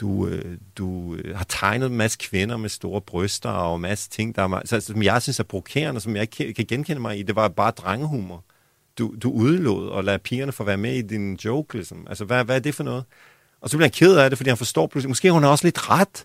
[0.00, 4.10] du, øh, du øh, har tegnet en masse kvinder med store bryster og en masse
[4.10, 7.18] ting, der er, så, som jeg synes er provokerende, som jeg ikke kan genkende mig
[7.18, 7.22] i.
[7.22, 8.44] Det var bare drengehumor.
[8.98, 12.06] Du, du udelod og lade pigerne få være med i din joke, ligesom.
[12.08, 13.04] Altså, hvad, hvad er det for noget?
[13.60, 15.66] Og så bliver han ked af det, fordi han forstår pludselig, måske hun er også
[15.66, 16.24] lidt ret.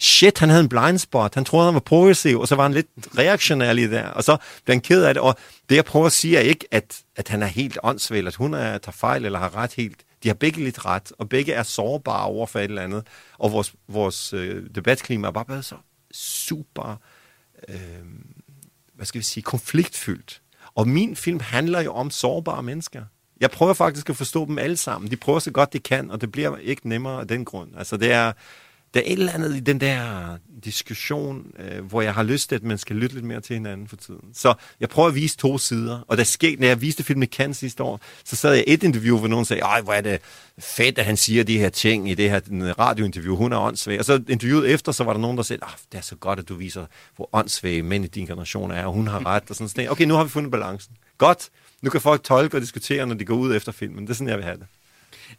[0.00, 1.34] Shit, han havde en blind spot.
[1.34, 2.86] Han troede, han var progressiv, og så var han lidt
[3.18, 4.06] reaktionær lige der.
[4.06, 5.22] Og så bliver han ked af det.
[5.22, 5.36] Og
[5.68, 8.54] det, jeg prøver at sige, er ikke, at, at han er helt åndssvagt, at hun
[8.54, 10.04] er, tager fejl eller har ret helt.
[10.24, 13.06] De har begge lidt ret, og begge er sårbare over for et eller andet.
[13.38, 15.76] Og vores, vores øh, debatklima er bare blevet så
[16.12, 17.00] super,
[17.68, 17.76] øh,
[18.94, 20.42] hvad skal vi sige, konfliktfyldt.
[20.74, 23.04] Og min film handler jo om sårbare mennesker.
[23.40, 25.10] Jeg prøver faktisk at forstå dem alle sammen.
[25.10, 27.76] De prøver så godt de kan, og det bliver ikke nemmere af den grund.
[27.76, 28.32] Altså det er,
[28.94, 32.56] der er et eller andet i den der diskussion, øh, hvor jeg har lyst til,
[32.56, 34.34] at man skal lytte lidt mere til hinanden for tiden.
[34.34, 37.26] Så jeg prøver at vise to sider, og der skete, når jeg viste filmen i
[37.26, 40.20] Cannes sidste år, så sad jeg et interview, hvor nogen sagde, ej, hvor er det
[40.58, 42.40] fedt, at han siger de her ting i det her
[42.78, 43.98] radiointerview, hun er åndssvag.
[43.98, 46.38] Og så interviewet efter, så var der nogen, der sagde, ah, det er så godt,
[46.38, 49.56] at du viser, hvor åndssvage mænd i din generation er, og hun har ret, og
[49.56, 49.90] sådan noget.
[49.90, 50.96] Okay, nu har vi fundet balancen.
[51.18, 51.48] Godt,
[51.82, 54.04] nu kan folk tolke og diskutere, når de går ud efter filmen.
[54.04, 54.66] Det er sådan, jeg vil have det.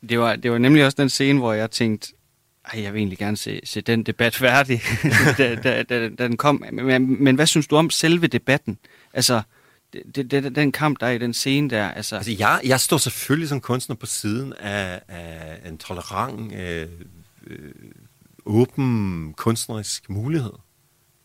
[0.10, 2.14] Det var, det var nemlig også den scene, hvor jeg tænkte,
[2.74, 4.82] ej, jeg vil egentlig gerne se, se den debat færdig,
[5.38, 6.64] da, da, da, da den kom.
[6.72, 8.78] Men, men hvad synes du om selve debatten?
[9.14, 9.42] Altså,
[10.16, 11.90] det, det, den kamp, der er i den scene der.
[11.90, 16.88] Altså, altså jeg, jeg står selvfølgelig som kunstner på siden af, af en tolerant, øh,
[17.48, 17.72] øh,
[18.46, 20.54] åben kunstnerisk mulighed.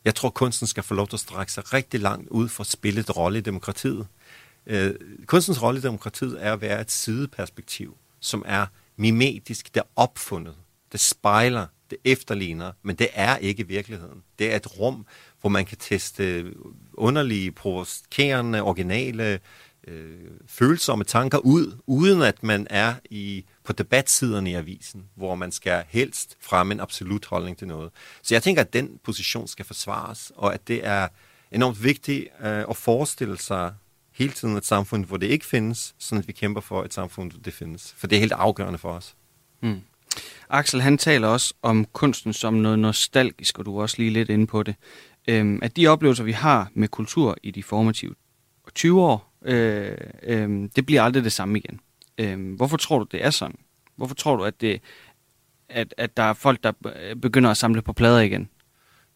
[0.05, 2.67] Jeg tror, kunsten skal få lov til at strække sig rigtig langt ud for at
[2.67, 4.07] spille et rolle i demokratiet.
[4.67, 4.95] Øh,
[5.27, 10.55] kunstens rolle i demokratiet er at være et sideperspektiv, som er mimetisk, der er opfundet
[10.93, 14.23] det spejler, det efterligner, men det er ikke virkeligheden.
[14.39, 15.07] Det er et rum,
[15.41, 16.55] hvor man kan teste
[16.95, 19.41] underlige, provokerende, originale,
[19.87, 25.53] øh, følsomme tanker ud, uden at man er i på debatsiderne i avisen, hvor man
[25.53, 27.91] skal helst fremme en absolut holdning til noget.
[28.23, 31.09] Så jeg tænker, at den position skal forsvares, og at det er
[31.53, 33.75] enormt vigtigt øh, at forestille sig
[34.13, 37.33] hele tiden et samfund, hvor det ikke findes, sådan at vi kæmper for et samfund,
[37.33, 37.95] hvor det findes.
[37.97, 39.15] For det er helt afgørende for os.
[39.63, 39.81] Mm.
[40.51, 44.31] Axel, han taler også om kunsten som noget nostalgisk, og du er også lige lidt
[44.31, 44.75] inde på det.
[45.29, 48.15] Øhm, at de oplevelser, vi har med kultur i de formative
[48.75, 51.81] 20 år, øh, øh, det bliver aldrig det samme igen.
[52.19, 53.57] Øh, hvorfor tror du, det er sådan?
[53.97, 54.81] Hvorfor tror du, at, det,
[55.69, 56.73] at, at der er folk, der
[57.23, 58.49] begynder at samle på plader igen?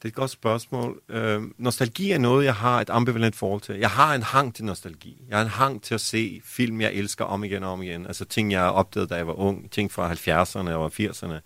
[0.05, 1.03] Det er et godt spørgsmål.
[1.09, 3.79] Øh, nostalgi er noget, jeg har et ambivalent forhold til.
[3.79, 5.23] Jeg har en hang til nostalgi.
[5.29, 8.07] Jeg har en hang til at se film, jeg elsker om igen og om igen.
[8.07, 9.71] Altså ting, jeg opdagede, da jeg var ung.
[9.71, 11.41] Ting fra 70'erne og 80'erne,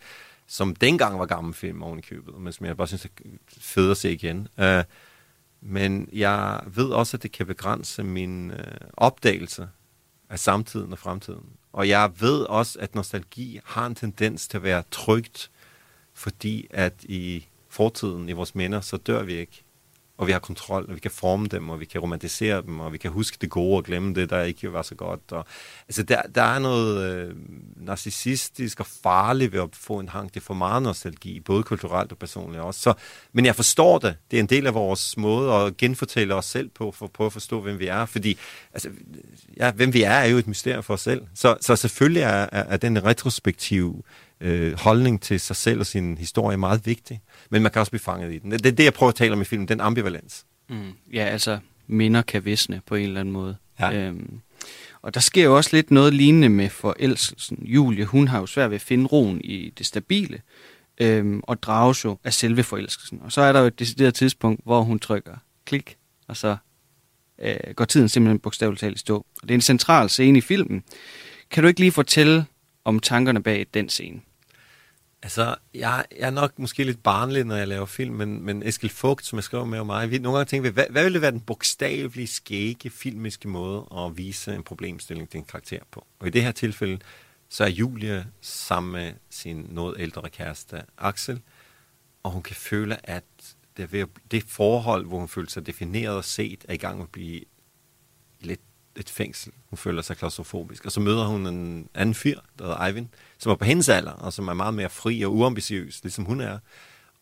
[0.46, 3.08] som dengang var gamle film oven i købet, men som jeg bare synes er
[3.58, 4.48] fedt at se igen.
[4.60, 4.84] Øh,
[5.60, 9.68] men jeg ved også, at det kan begrænse min øh, opdagelse
[10.30, 11.46] af samtiden og fremtiden.
[11.72, 15.50] Og jeg ved også, at nostalgi har en tendens til at være trygt,
[16.14, 19.64] fordi at i fortiden, i vores minder, så dør vi ikke.
[20.18, 22.92] Og vi har kontrol, og vi kan forme dem, og vi kan romantisere dem, og
[22.92, 25.20] vi kan huske det gode og glemme det, der ikke var så godt.
[25.33, 25.46] Og,
[25.88, 27.35] altså, der, der er noget øh,
[27.76, 32.18] narcissistisk og farligt ved at få en hang til for meget nostalgi, både kulturelt og
[32.18, 32.81] personligt også.
[32.81, 32.94] Så,
[33.33, 34.16] men jeg forstår det.
[34.31, 37.26] Det er en del af vores måde at genfortælle os selv på, for at prøve
[37.26, 38.07] at forstå, hvem vi er.
[38.07, 38.38] Fordi
[38.72, 38.90] altså,
[39.57, 41.22] ja, hvem vi er, er jo et mysterium for os selv.
[41.35, 44.02] Så, så selvfølgelig er, er, er den retrospektive
[44.40, 47.20] øh, holdning til sig selv og sin historie er meget vigtig.
[47.51, 48.51] Men man kan også blive fanget i den.
[48.51, 50.46] Det er det, jeg prøver at tale om i filmen, den ambivalens.
[50.68, 50.92] Mm.
[51.12, 53.57] Ja, altså minder kan visne på en eller anden måde.
[53.81, 53.92] Ja.
[53.92, 54.40] Øhm,
[55.03, 57.59] og der sker jo også lidt noget lignende med forelskelsen.
[57.62, 60.40] Julie, hun har jo svært ved at finde roen i det stabile,
[61.01, 63.20] øhm, og drages jo af selve forelskelsen.
[63.24, 65.96] Og så er der jo et decideret tidspunkt, hvor hun trykker klik,
[66.29, 66.57] og så
[67.42, 69.16] øh, går tiden simpelthen bogstaveligt talt i stå.
[69.16, 70.83] Og det er en central scene i filmen.
[71.51, 72.46] Kan du ikke lige fortælle
[72.85, 74.20] om tankerne bag den scene?
[75.22, 78.90] Altså, jeg, jeg er nok måske lidt barnlig, når jeg laver film, men, men Eskil
[78.90, 81.31] Fugt, som jeg skriver med mig, vi, nogle gange tænker vi, hvad, hvad ville være
[81.31, 86.07] den bogstavelige, skægge, filmiske måde at vise en problemstilling til en karakter på?
[86.18, 86.98] Og i det her tilfælde,
[87.48, 91.40] så er Julie sammen med sin noget ældre kæreste, Axel,
[92.22, 93.24] og hun kan føle, at
[93.76, 97.04] det, ved, det forhold, hvor hun føler sig defineret og set, er i gang med
[97.04, 97.40] at blive
[98.40, 98.61] lidt
[98.98, 99.52] et fængsel.
[99.70, 100.84] Hun føler sig klaustrofobisk.
[100.84, 103.08] Og så møder hun en anden fyr, der hedder Eivind,
[103.38, 106.40] som er på hendes alder, og som er meget mere fri og uambitiøs, ligesom hun
[106.40, 106.58] er.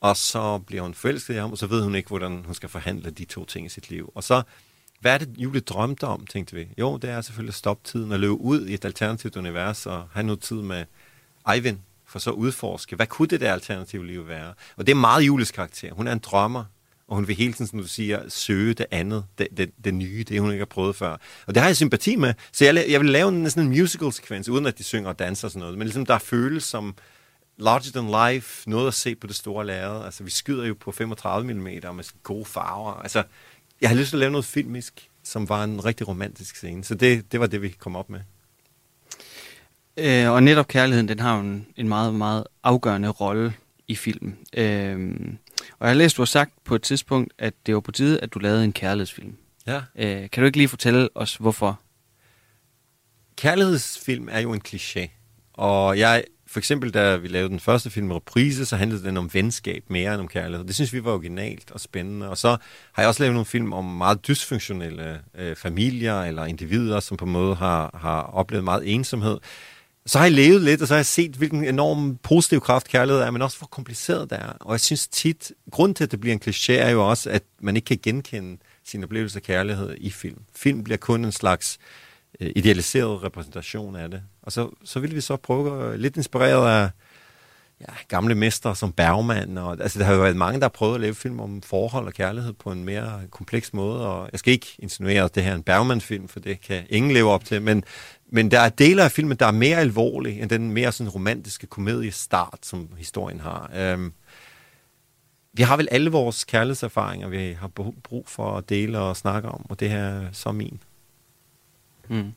[0.01, 2.69] Og så bliver hun forelsket i ham, og så ved hun ikke, hvordan hun skal
[2.69, 4.13] forhandle de to ting i sit liv.
[4.15, 4.43] Og så,
[5.01, 6.69] hvad er det, Julie drømte om, tænkte vi?
[6.79, 10.09] Jo, det er selvfølgelig at stoppe tiden og løbe ud i et alternativt univers og
[10.13, 10.85] have noget tid med
[11.55, 14.55] Eivind, for så at udforske, hvad kunne det der alternative liv være?
[14.77, 15.95] Og det er meget Julies karakter.
[15.95, 16.65] Hun er en drømmer,
[17.09, 20.25] og hun vil hele tiden, som du siger, søge det andet, det, det, det nye,
[20.29, 21.17] det hun ikke har prøvet før.
[21.47, 24.49] Og det har jeg sympati med, så jeg, jeg vil lave en, sådan en musical-sekvens,
[24.49, 26.95] uden at de synger og danser og sådan noget, men ligesom der føles som
[27.59, 30.05] larger than life, noget at se på det store lærred.
[30.05, 32.93] Altså, vi skyder jo på 35 mm med gode farver.
[32.93, 33.23] Altså,
[33.81, 36.95] jeg har lyst til at lave noget filmisk, som var en rigtig romantisk scene, så
[36.95, 38.21] det, det var det, vi kom op med.
[39.97, 43.55] Øh, og netop kærligheden, den har jo en, en meget, meget afgørende rolle
[43.89, 44.39] i filmen.
[44.57, 45.15] Øh,
[45.79, 48.21] og jeg har læst, du har sagt på et tidspunkt, at det var på tide,
[48.21, 49.37] at du lavede en kærlighedsfilm.
[49.67, 49.83] Ja.
[49.97, 51.81] Øh, kan du ikke lige fortælle os, hvorfor?
[53.37, 55.11] Kærlighedsfilm er jo en kliché.
[55.53, 59.31] Og jeg, for eksempel, da vi lavede den første film, Reprise, så handlede den om
[59.35, 60.67] venskab mere end om kærlighed.
[60.67, 62.31] Det synes vi var originalt og spændende.
[62.31, 62.49] Og så
[62.93, 67.25] har jeg også lavet nogle film om meget dysfunktionelle øh, familier eller individer, som på
[67.25, 69.39] en måde har, har oplevet meget ensomhed
[70.07, 73.23] så har jeg levet lidt, og så har jeg set, hvilken enorm positiv kraft kærlighed
[73.23, 74.53] er, men også hvor kompliceret det er.
[74.61, 77.43] Og jeg synes tit, grund til, at det bliver en kliché, er jo også, at
[77.61, 80.39] man ikke kan genkende sin oplevelse af kærlighed i film.
[80.57, 81.79] Film bliver kun en slags
[82.41, 84.23] øh, idealiseret repræsentation af det.
[84.43, 86.91] Og så, så vil vi så prøve, at, lidt inspireret af
[87.81, 89.59] ja, gamle mestre som Bergman.
[89.59, 92.07] Og, altså, der har jo været mange, der har prøvet at lave film om forhold
[92.07, 94.07] og kærlighed på en mere kompleks måde.
[94.07, 97.13] Og jeg skal ikke insinuere, at det her er en Bergman-film, for det kan ingen
[97.13, 97.63] leve op til.
[97.63, 97.85] Men,
[98.29, 101.67] men der er dele af filmen, der er mere alvorlige, end den mere sådan romantiske
[101.67, 103.71] komediestart, som historien har.
[103.75, 104.13] Øhm,
[105.53, 107.69] vi har vel alle vores kærlighedserfaringer, vi har
[108.03, 110.83] brug for at dele og snakke om, og det her er så min.
[112.09, 112.33] Mm.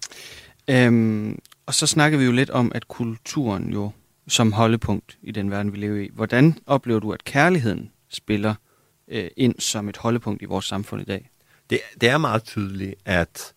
[0.68, 3.92] Øhm, og så snakker vi jo lidt om, at kulturen jo
[4.28, 6.10] som holdepunkt i den verden, vi lever i.
[6.14, 8.56] Hvordan oplever du, at kærligheden spiller
[9.08, 11.30] øh, ind som et holdepunkt i vores samfund i dag?
[11.70, 13.54] Det, det er meget tydeligt, at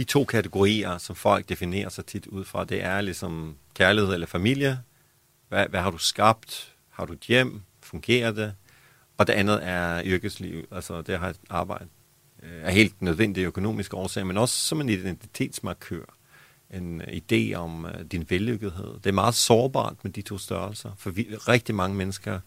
[0.00, 4.26] de to kategorier, som folk definerer sig tit ud fra, det er ligesom kærlighed eller
[4.26, 4.80] familie.
[5.48, 6.74] Hvad, hvad har du skabt?
[6.90, 7.62] Har du et hjem?
[7.82, 8.54] Fungerer det?
[9.18, 11.86] Og det andet er yrkesliv, altså det at have et arbejde.
[12.42, 16.04] Øh, er helt nødvendig økonomiske årsager, men også som en identitetsmarkør.
[16.74, 18.94] En øh, idé om øh, din vellykkethed.
[18.94, 22.40] Det er meget sårbart med de to størrelser, for vi, rigtig mange mennesker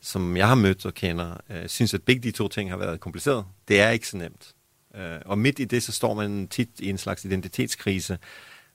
[0.00, 3.00] som jeg har mødt og kender, øh, synes, at begge de to ting har været
[3.00, 3.44] kompliceret.
[3.68, 4.55] Det er ikke så nemt.
[4.96, 8.18] Øh, og midt i det, så står man tit i en slags identitetskrise.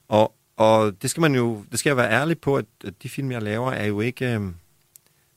[0.08, 3.08] Og, og det skal man jo, det skal jeg være ærlig på, at, at de
[3.08, 4.34] film, jeg laver, er jo ikke...
[4.34, 4.40] Øh,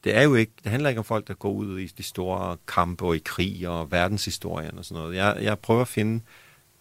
[0.04, 2.58] det er jo ikke, det handler ikke om folk, der går ud i de store
[2.67, 5.15] kampe og i krig og verdenshistorien og sådan noget.
[5.15, 6.24] Jeg, jeg prøver at finde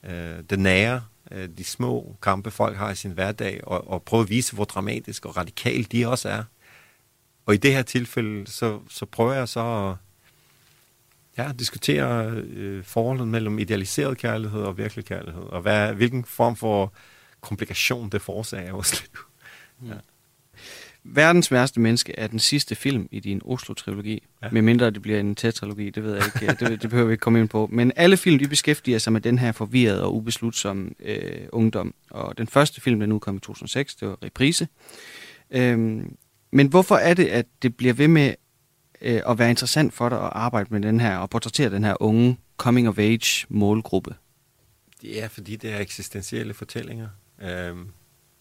[0.05, 4.23] øh, det nære, øh, de små kampe, folk har i sin hverdag, og, og prøve
[4.23, 6.45] at vise, hvor dramatisk og radikalt de også er.
[7.47, 9.97] Og i det her tilfælde, så, så prøver jeg så at
[11.39, 16.93] ja, diskutere øh, forholdet mellem idealiseret kærlighed og virkelig kærlighed, og hvad, hvilken form for
[17.41, 19.21] komplikation det forårsager vores liv.
[19.91, 19.95] Ja.
[21.07, 24.23] Verdens værste menneske er den sidste film i din Oslo-trilogi.
[24.43, 24.49] Ja.
[24.53, 26.65] Med mindre det bliver en tetralogi, det ved jeg ikke.
[26.65, 27.69] Det, det behøver vi ikke komme ind på.
[27.73, 31.95] Men alle film, de beskæftiger sig med den her forvirrede og ubeslutsomme øh, ungdom.
[32.11, 34.69] Og den første film, der nu kom i 2006, det var Reprise.
[35.51, 36.17] Øhm,
[36.53, 38.35] men hvorfor er det, at det bliver ved med
[39.05, 42.03] øh, at være interessant for dig at arbejde med den her, og portrættere den her
[42.03, 44.15] unge coming-of-age målgruppe?
[45.03, 47.09] Det er, fordi det er eksistentielle fortællinger.
[47.43, 47.89] Øhm,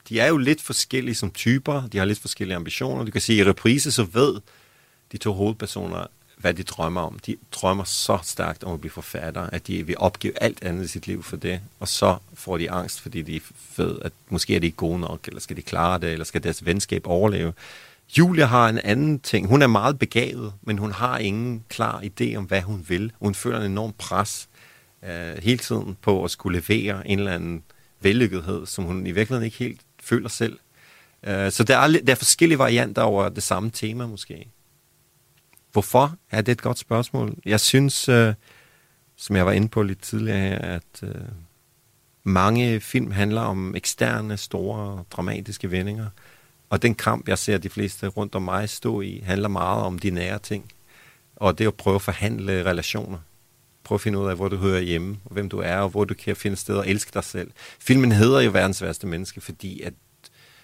[0.10, 3.04] de er jo lidt forskellige som typer, de har lidt forskellige ambitioner.
[3.04, 4.42] Du kan sige, at i reprise så ved
[5.12, 6.06] de to hovedpersoner,
[6.38, 7.20] hvad de drømmer om.
[7.20, 10.88] De drømmer så stærkt om at blive forfatter, at de vil opgive alt andet i
[10.88, 13.42] sit liv for det, og så får de angst, fordi de
[13.78, 16.44] ved, at måske er de ikke gode nok, eller skal de klare det, eller skal
[16.44, 17.54] deres venskab overleve.
[18.18, 19.48] Julia har en anden ting.
[19.48, 23.12] Hun er meget begavet, men hun har ingen klar idé om, hvad hun vil.
[23.20, 24.50] Hun føler en enorm pres
[25.04, 27.64] øh, hele tiden på at skulle levere en eller anden
[28.02, 30.60] vellykkethed, som hun i virkeligheden ikke helt føler selv.
[31.24, 34.48] Øh, så der er, der er forskellige varianter over det samme tema måske.
[35.72, 36.16] Hvorfor?
[36.32, 37.36] Ja, det er et godt spørgsmål.
[37.46, 38.34] Jeg synes, øh,
[39.16, 41.16] som jeg var inde på lidt tidligere her, at øh,
[42.24, 46.08] mange film handler om eksterne, store, dramatiske vendinger.
[46.74, 50.00] Og den kamp, jeg ser de fleste rundt om mig stå i, handler meget om
[50.00, 50.72] de nære ting.
[51.36, 53.18] Og det at prøve at forhandle relationer.
[53.84, 56.06] Prøv at finde ud af, hvor du hører hjemme, og hvem du er, og hvor
[56.06, 57.52] du kan finde sted og elske dig selv.
[57.80, 59.94] Filmen hedder jo Verdens værste menneske, fordi at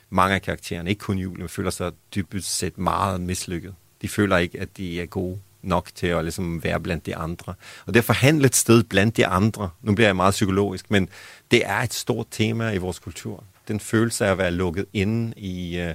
[0.10, 3.76] mange af karaktererne, ikke kun Julie, føler sig dybest set meget mislykket.
[4.02, 7.54] De føler ikke, at de er gode nok til at ligesom være blandt de andre.
[7.86, 11.10] Og det at forhandle et sted blandt de andre, nu bliver jeg meget psykologisk, men
[11.52, 13.44] det er et stort tema i vores kultur.
[13.70, 15.94] Den følelse af at være lukket inde i øh,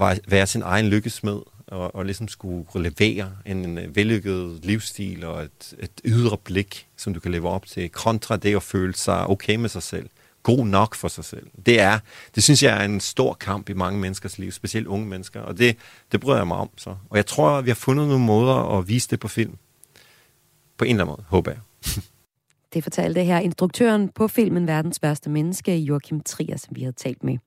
[0.00, 5.24] at være sin egen lykkesmed, og, og ligesom skulle levere en, en øh, vellykket livsstil
[5.24, 8.94] og et, et ydre blik, som du kan leve op til, kontra det at føle
[8.94, 10.08] sig okay med sig selv
[10.44, 11.46] god nok for sig selv.
[11.66, 11.98] Det er,
[12.34, 15.58] det synes jeg er en stor kamp i mange menneskers liv, specielt unge mennesker, og
[15.58, 15.76] det,
[16.12, 16.96] det bryder jeg mig om så.
[17.10, 19.56] Og jeg tror, at vi har fundet nogle måder at vise det på film.
[20.76, 21.60] På en eller anden måde, håber jeg.
[22.74, 27.24] Det fortalte her instruktøren på filmen Verdens værste menneske, Joachim Trier, som vi havde talt
[27.24, 27.38] med.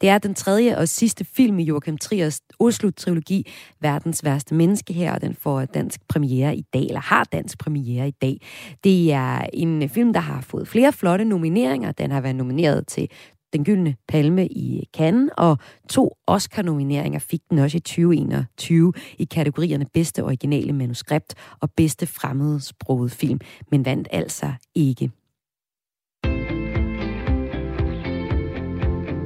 [0.00, 5.12] Det er den tredje og sidste film i Joachim Triers Oslo-trilogi, Verdens værste menneske her,
[5.14, 8.40] og den får dansk premiere i dag, eller har dansk premiere i dag.
[8.84, 11.92] Det er en film, der har fået flere flotte nomineringer.
[11.92, 13.08] Den har været nomineret til
[13.54, 19.86] den gyldne palme i Cannes, og to Oscar-nomineringer fik den også i 2021 i kategorierne
[19.94, 23.40] bedste originale manuskript og bedste fremmedsproget film,
[23.70, 25.10] men vandt altså ikke.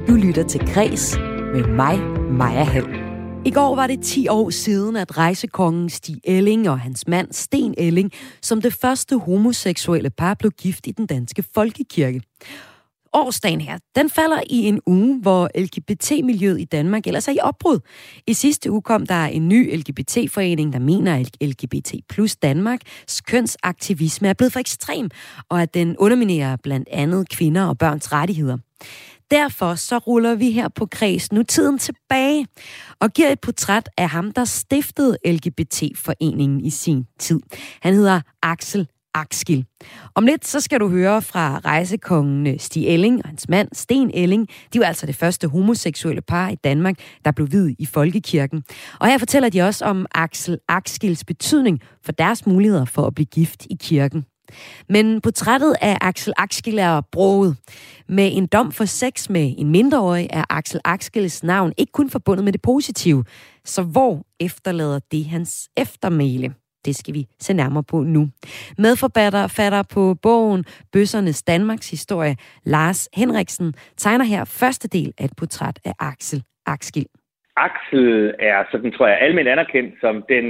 [0.07, 1.17] Du lytter til Græs
[1.53, 1.99] med mig,
[2.31, 3.09] Maja Hall.
[3.45, 7.75] I går var det 10 år siden, at rejsekongen Stig Elling og hans mand Sten
[7.77, 8.11] Elling
[8.41, 12.21] som det første homoseksuelle par blev gift i den danske folkekirke
[13.13, 17.79] årsdagen her, den falder i en uge, hvor LGBT-miljøet i Danmark ellers er i opbrud.
[18.27, 24.27] I sidste uge kom der en ny LGBT-forening, der mener, at LGBT plus Danmarks kønsaktivisme
[24.27, 25.09] er blevet for ekstrem,
[25.49, 28.57] og at den underminerer blandt andet kvinder og børns rettigheder.
[29.31, 32.47] Derfor så ruller vi her på Kreds nu tiden tilbage
[32.99, 37.39] og giver et portræt af ham, der stiftede LGBT-foreningen i sin tid.
[37.81, 39.65] Han hedder Axel Akskil.
[40.15, 44.11] Om lidt så skal du høre fra rejsekongen øh, Stig Elling og hans mand Sten
[44.13, 44.47] Elling.
[44.73, 46.95] De var altså det første homoseksuelle par i Danmark,
[47.25, 48.63] der blev videt i folkekirken.
[48.99, 53.25] Og her fortæller de også om Axel Akskils betydning for deres muligheder for at blive
[53.25, 54.25] gift i kirken.
[54.89, 57.57] Men portrættet af Axel Akskil er broget.
[58.09, 62.43] Med en dom for sex med en mindreårig er Axel Akskils navn ikke kun forbundet
[62.43, 63.23] med det positive.
[63.65, 66.53] Så hvor efterlader det hans eftermæle?
[66.89, 68.23] Det skal vi se nærmere på nu.
[68.77, 70.61] Medforfatter fatter på bogen
[70.93, 72.35] Bøssernes Danmarks historie,
[72.75, 73.73] Lars Henriksen,
[74.03, 77.07] tegner her første del af et portræt af Axel Akskil.
[77.55, 80.45] Axel er, sådan tror jeg, almindeligt anerkendt som den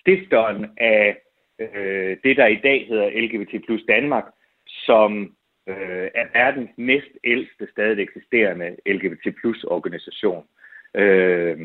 [0.00, 1.16] stifteren af
[1.60, 4.24] øh, det, der i dag hedder LGBT plus Danmark,
[4.86, 5.10] som
[5.68, 10.44] øh, er verdens næst ældste stadig eksisterende LGBT plus organisation.
[10.94, 11.56] Øh,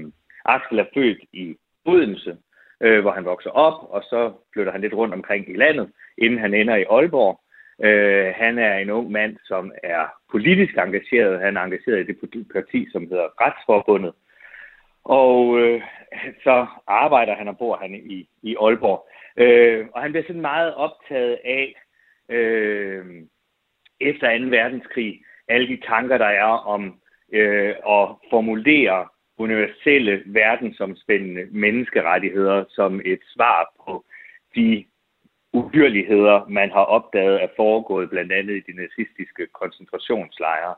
[0.46, 1.56] Axel er født i
[1.86, 2.38] Odense,
[2.82, 6.40] øh, hvor han vokser op, og så flytter han lidt rundt omkring i landet, inden
[6.40, 7.40] han ender i Aalborg.
[7.84, 11.40] Øh, han er en ung mand, som er politisk engageret.
[11.40, 14.14] Han er engageret i det parti, som hedder Retsforbundet.
[15.04, 15.82] Og øh,
[16.44, 19.10] så arbejder han og bor han i, i Aalborg.
[19.38, 21.76] Øh, og han bliver sådan meget optaget af,
[22.30, 23.06] øh,
[24.00, 24.46] efter 2.
[24.46, 27.00] verdenskrig, alle de tanker, der er om
[27.34, 29.08] øh, at formulere
[29.40, 34.06] universelle verdensomspændende menneskerettigheder som et svar på
[34.56, 34.86] de
[35.54, 40.76] uhyrligheder, man har opdaget er foregået blandt andet i de nazistiske koncentrationslejre.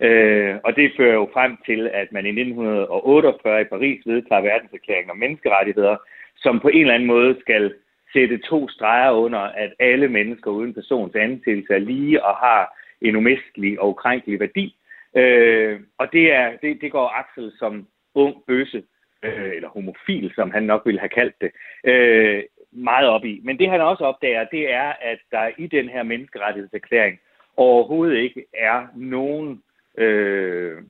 [0.00, 5.10] Øh, og det fører jo frem til, at man i 1948 i Paris vedtager verdenserklæringen
[5.10, 5.96] om menneskerettigheder,
[6.36, 7.74] som på en eller anden måde skal
[8.12, 13.16] sætte to streger under, at alle mennesker uden persons ansættelse er lige og har en
[13.16, 14.76] umistelig og ukrænkelig værdi.
[15.16, 18.82] Øh, og det, er, det, det går Axel som ung bøsse,
[19.22, 21.50] øh, eller homofil, som han nok ville have kaldt det,
[21.84, 22.42] øh,
[22.72, 23.40] meget op i.
[23.44, 27.20] Men det han også opdager, det er, at der i den her menneskerettighedserklæring
[27.56, 29.62] overhovedet ikke er nogen
[29.98, 30.82] øh,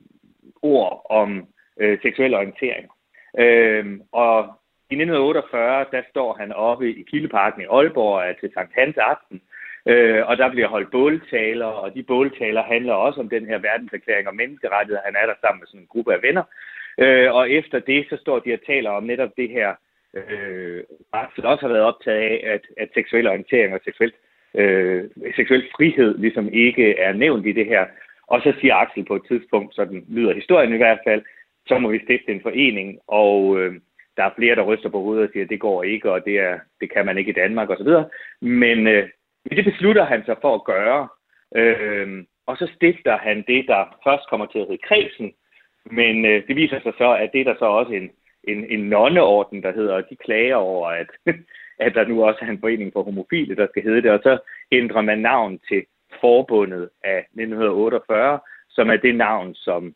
[0.61, 1.47] ord om
[1.77, 2.87] øh, seksuel orientering.
[3.39, 4.37] Øh, og
[4.89, 9.41] i 1948, der står han oppe i Kildeparken i Aalborg til Sankt Hans aften,
[9.85, 14.27] øh, og der bliver holdt båltaler, og de båltaler handler også om den her verdenserklæring
[14.27, 15.05] om menneskerettigheder.
[15.05, 16.43] Han er der sammen med sådan en gruppe af venner.
[16.97, 19.75] Øh, og efter det, så står de og taler om netop det her,
[20.13, 20.83] øh,
[21.35, 24.13] som også har været optaget af, at, at seksuel orientering og seksuel,
[24.55, 25.03] øh,
[25.35, 27.85] seksuel frihed ligesom ikke er nævnt i det her.
[28.27, 31.21] Og så siger Axel på et tidspunkt, så den lyder historien i hvert fald,
[31.67, 33.73] så må vi stifte en forening, og øh,
[34.17, 36.39] der er flere, der ryster på hovedet og siger, at det går ikke, og det,
[36.39, 37.89] er, det kan man ikke i Danmark osv.
[38.41, 39.09] Men øh,
[39.51, 41.07] det beslutter han sig for at gøre,
[41.55, 45.33] øh, og så stifter han det, der først kommer til at hedde Kredsen,
[45.85, 48.11] men øh, det viser sig så, at det er der så også en,
[48.43, 51.07] en, en nonneorden, der hedder, og de klager over, at,
[51.85, 54.37] at der nu også er en forening for homofile, der skal hedde det, og så
[54.71, 55.85] ændrer man navn til
[56.21, 59.95] Forbundet af 1948, som er det navn, som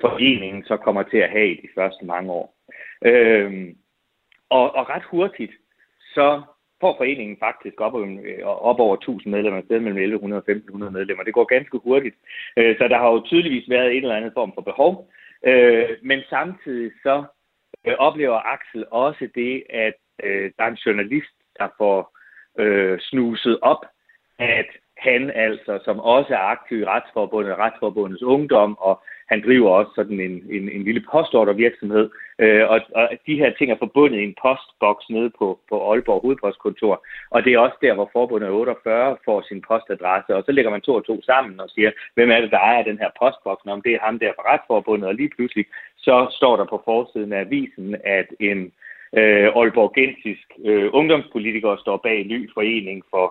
[0.00, 2.54] foreningen så kommer til at have i de første mange år.
[3.04, 3.76] Øhm,
[4.48, 5.52] og, og ret hurtigt,
[6.14, 6.42] så
[6.80, 11.24] får foreningen faktisk op, øh, op over 1000 medlemmer, sted mellem 1100 og 1500 medlemmer.
[11.24, 12.16] Det går ganske hurtigt.
[12.56, 15.10] Øh, så der har jo tydeligvis været en eller anden form for behov.
[15.46, 17.24] Øh, men samtidig så
[17.98, 19.94] oplever Axel også det, at
[20.56, 22.18] der er en journalist, der får
[22.98, 23.86] snuset op,
[24.38, 24.66] at
[24.98, 30.20] han altså, som også er aktiv i Retsforbundet, Retsforbundets Ungdom, og han driver også sådan
[30.20, 34.36] en, en, en lille postordervirksomhed, øh, og, og de her ting er forbundet i en
[34.42, 39.40] postboks nede på, på Aalborg hovedpostkontor, og det er også der, hvor forbundet 48 får
[39.48, 42.50] sin postadresse, og så lægger man to og to sammen og siger, hvem er det,
[42.50, 45.66] der ejer den her postboks, om det er ham der fra Retsforbundet, og lige pludselig
[45.96, 48.72] så står der på forsiden af avisen, at en
[49.18, 53.26] øh, Aalborgensisk øh, ungdomspolitiker står bag en ny forening for,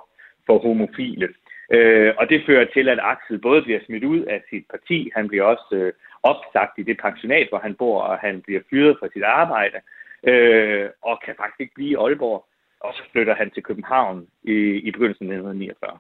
[0.45, 1.28] for homofile.
[1.70, 5.28] Øh, og det fører til, at Axel både bliver smidt ud af sit parti, han
[5.28, 5.93] bliver også øh,
[6.24, 9.78] opsagt i det pensionat, hvor han bor, og han bliver fyret fra sit arbejde,
[10.24, 12.45] øh, og kan faktisk ikke blive i Aalborg.
[12.80, 14.55] Og så flytter han til København i,
[14.88, 15.99] i begyndelsen af 1949.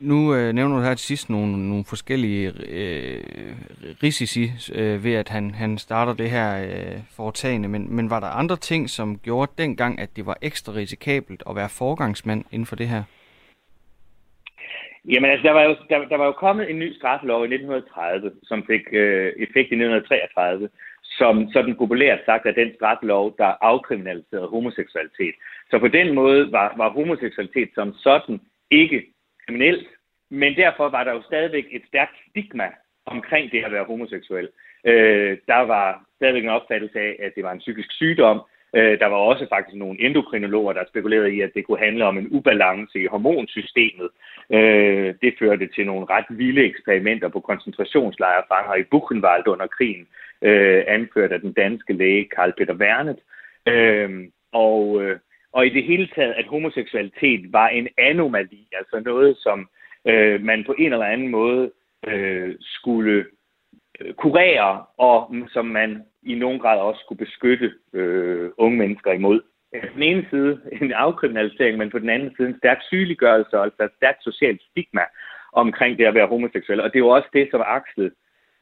[0.00, 3.22] Nu øh, nævner du her til sidst nogle, nogle forskellige øh,
[4.02, 8.26] risici øh, ved, at han, han starter det her øh, foretagende, men, men var der
[8.26, 12.76] andre ting, som gjorde dengang, at det var ekstra risikabelt at være forgangsmand inden for
[12.76, 13.02] det her?
[15.12, 18.32] Jamen altså, der var, jo, der, der var jo kommet en ny straffelov i 1930,
[18.42, 20.68] som fik øh, effekt i 1933,
[21.02, 25.34] som sådan populært sagt er den straffelov, der afkriminaliserede homoseksualitet.
[25.70, 28.40] Så på den måde var, var homoseksualitet som sådan
[28.70, 29.06] ikke
[29.46, 29.88] kriminelt,
[30.30, 32.68] men derfor var der jo stadigvæk et stærkt stigma
[33.06, 34.48] omkring det at være homoseksuel.
[34.84, 38.40] Øh, der var stadigvæk en opfattelse af, at det var en psykisk sygdom,
[38.76, 42.18] Øh, der var også faktisk nogle endokrinologer, der spekulerede i, at det kunne handle om
[42.18, 44.08] en ubalance i hormonsystemet.
[44.52, 50.06] Øh, det førte til nogle ret vilde eksperimenter på koncentrationslejrefanger i Buchenwald under krigen,
[50.42, 53.18] øh, anført af den danske læge Karl Peter Wernet.
[53.66, 54.10] Øh,
[54.52, 55.18] og, øh,
[55.52, 59.68] og i det hele taget, at homoseksualitet var en anomali, altså noget, som
[60.40, 61.70] man på en eller anden måde
[62.60, 63.24] skulle
[64.16, 69.40] kurere, og som man i nogen grad også skulle beskytte øh, unge mennesker imod.
[69.72, 73.84] På den ene side en afkriminalisering, men på den anden side en stærk sygeliggørelse, altså
[73.84, 75.02] et stærkt socialt stigma
[75.52, 76.80] omkring det at være homoseksuel.
[76.80, 78.10] Og det er jo også det, som Axel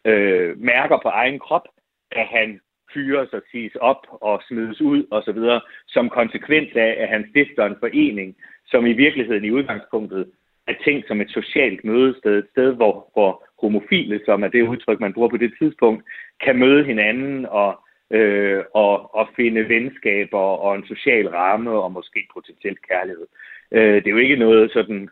[0.04, 1.68] øh, mærker på egen krop,
[2.10, 2.60] at han
[2.94, 5.40] fyres og siges op og smides ud osv.,
[5.86, 10.30] som konsekvens af, at han stifter en forening, som i virkeligheden i udgangspunktet
[10.66, 15.00] er tænkt som et socialt mødested, et sted, hvor, hvor homofile, som er det udtryk,
[15.00, 16.04] man bruger på det tidspunkt,
[16.44, 17.80] kan møde hinanden og
[18.10, 23.26] øh, og, og finde venskaber og en social ramme og måske potentielt kærlighed.
[23.72, 25.08] Øh, det er jo ikke noget sådan,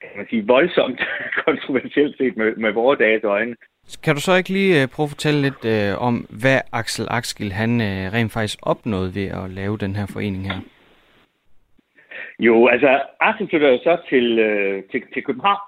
[0.00, 1.00] kan man sige, voldsomt
[1.44, 3.56] kontroversielt set med, med vores dages øjne.
[4.04, 7.52] Kan du så ikke lige øh, prøve at fortælle lidt øh, om, hvad Axel Axel
[7.52, 10.60] han øh, rent faktisk opnåede ved at lave den her forening her?
[12.38, 15.60] Jo, altså Axel flytter jo så til, øh, til, til København,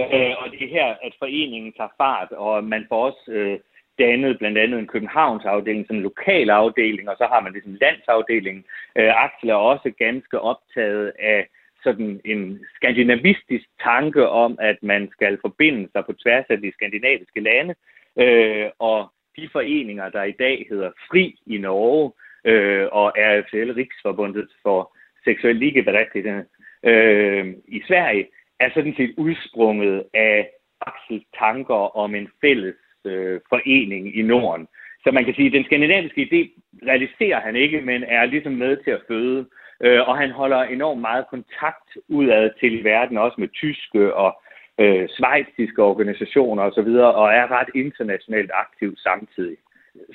[0.00, 3.58] øh, og det er her, at foreningen tager fart, og man får også øh,
[3.98, 7.78] dannet blandt andet en Københavns afdeling, som en lokal afdeling, og så har man ligesom
[7.80, 8.64] landsafdelingen.
[8.96, 11.48] Øh, Axel er også ganske optaget af
[11.82, 17.40] sådan en skandinavistisk tanke om, at man skal forbinde sig på tværs af de skandinaviske
[17.40, 17.74] lande,
[18.16, 22.12] øh, og de foreninger, der i dag hedder FRI i Norge,
[22.44, 26.44] øh, og RFL Riksforbundet for seksuel ligeberettigelse
[26.82, 28.26] øh, i Sverige,
[28.62, 30.50] er sådan set udsprunget af
[30.80, 34.66] Axels tanker om en fælles øh, forening i Norden.
[35.04, 36.40] Så man kan sige, at den skandinaviske idé
[36.86, 39.46] realiserer han ikke, men er ligesom med til at føde.
[39.80, 44.42] Øh, og han holder enormt meget kontakt udad til verden, også med tyske og
[44.78, 49.56] øh, svejtiske organisationer osv., og, og er ret internationalt aktiv samtidig.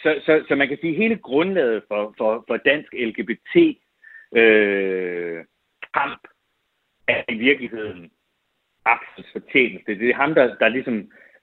[0.04, 3.56] Så, så, så man kan sige, at hele grundlaget for, for, for dansk LGBT
[4.36, 5.44] øh,
[5.94, 6.28] kamp
[7.08, 8.12] er i virkeligheden
[8.94, 10.00] Axels fortjeneste.
[10.00, 10.98] Det er ham, der, der ligesom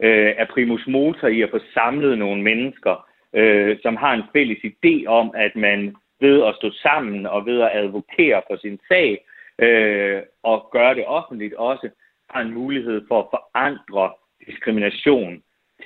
[0.06, 4.58] øh, er primus motor i at få samlet nogle mennesker, øh, som har en fælles
[4.70, 9.08] idé om, at man ved at stå sammen og ved at advokere for sin sag
[9.58, 11.88] øh, og gøre det offentligt også,
[12.30, 14.12] har en mulighed for at forandre
[14.46, 15.42] diskrimination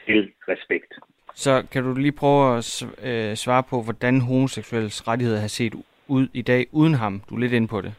[0.06, 0.92] til respekt.
[1.34, 5.74] Så kan du lige prøve at øh, svare på, hvordan homoseksuelles rettigheder har set
[6.08, 7.22] ud i dag uden ham?
[7.28, 7.94] Du er lidt inde på det.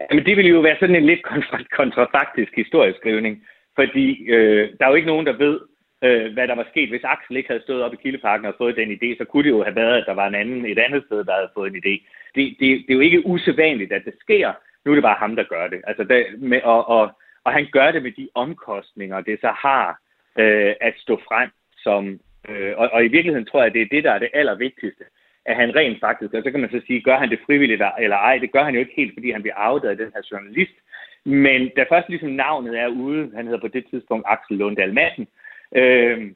[0.00, 1.22] Jamen, det ville jo være sådan en lidt
[1.70, 5.60] kontrafaktisk historieskrivning, fordi øh, der er jo ikke nogen, der ved,
[6.02, 6.88] øh, hvad der var sket.
[6.88, 9.50] Hvis Axel ikke havde stået op i Kildeparken og fået den idé, så kunne det
[9.50, 11.82] jo have været, at der var en anden et andet sted, der havde fået en
[11.84, 11.94] idé.
[12.34, 14.52] Det, det, det er jo ikke usædvanligt, at det sker.
[14.84, 15.80] Nu er det bare ham, der gør det.
[15.86, 17.10] Altså, der, med, og, og,
[17.44, 20.00] og han gør det med de omkostninger, det så har
[20.38, 22.20] øh, at stå frem som...
[22.48, 25.04] Øh, og, og i virkeligheden tror jeg, at det er det, der er det allervigtigste
[25.46, 28.16] at han rent faktisk, og så kan man så sige, gør han det frivilligt eller
[28.16, 30.76] ej, det gør han jo ikke helt, fordi han bliver afdaget af den her journalist.
[31.24, 35.26] Men da først ligesom navnet er ude, han hedder på det tidspunkt Axel Lundahl Madsen,
[35.74, 36.32] øh,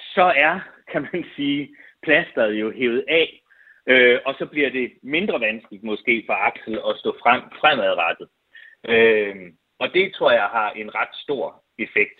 [0.00, 0.60] så er,
[0.92, 3.42] kan man sige, plasteret jo hævet af,
[3.86, 8.28] øh, og så bliver det mindre vanskeligt måske for Axel at stå frem fremadrettet.
[8.88, 9.36] Øh,
[9.78, 12.18] og det tror jeg har en ret stor effekt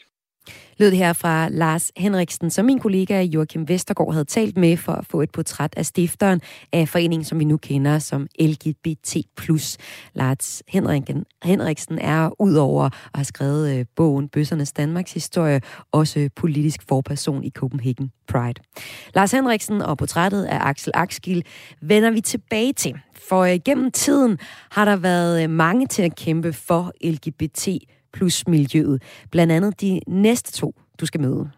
[0.79, 5.07] lød her fra Lars Henriksen, som min kollega Joachim Vestergaard havde talt med for at
[5.07, 6.41] få et portræt af stifteren
[6.73, 9.17] af foreningen, som vi nu kender som LGBT+.
[10.15, 15.61] Lars Henriksen, Henriksen er udover at have skrevet øh, bogen Bøssernes Danmarks historie,
[15.93, 18.63] også politisk forperson i Copenhagen Pride.
[19.15, 21.45] Lars Henriksen og portrættet af Axel Axgil
[21.83, 22.95] vender vi tilbage til,
[23.29, 24.39] for øh, gennem tiden
[24.71, 27.69] har der været øh, mange til at kæmpe for LGBT
[28.13, 29.03] plus miljøet.
[29.31, 31.51] Blandt andet de næste to, du skal møde.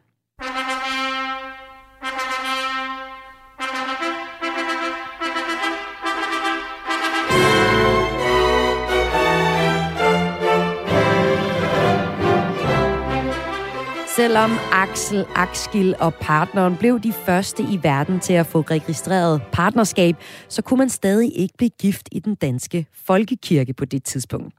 [14.17, 20.17] Selvom Axel Akskil og partneren blev de første i verden til at få registreret partnerskab,
[20.49, 24.55] så kunne man stadig ikke blive gift i den danske folkekirke på det tidspunkt.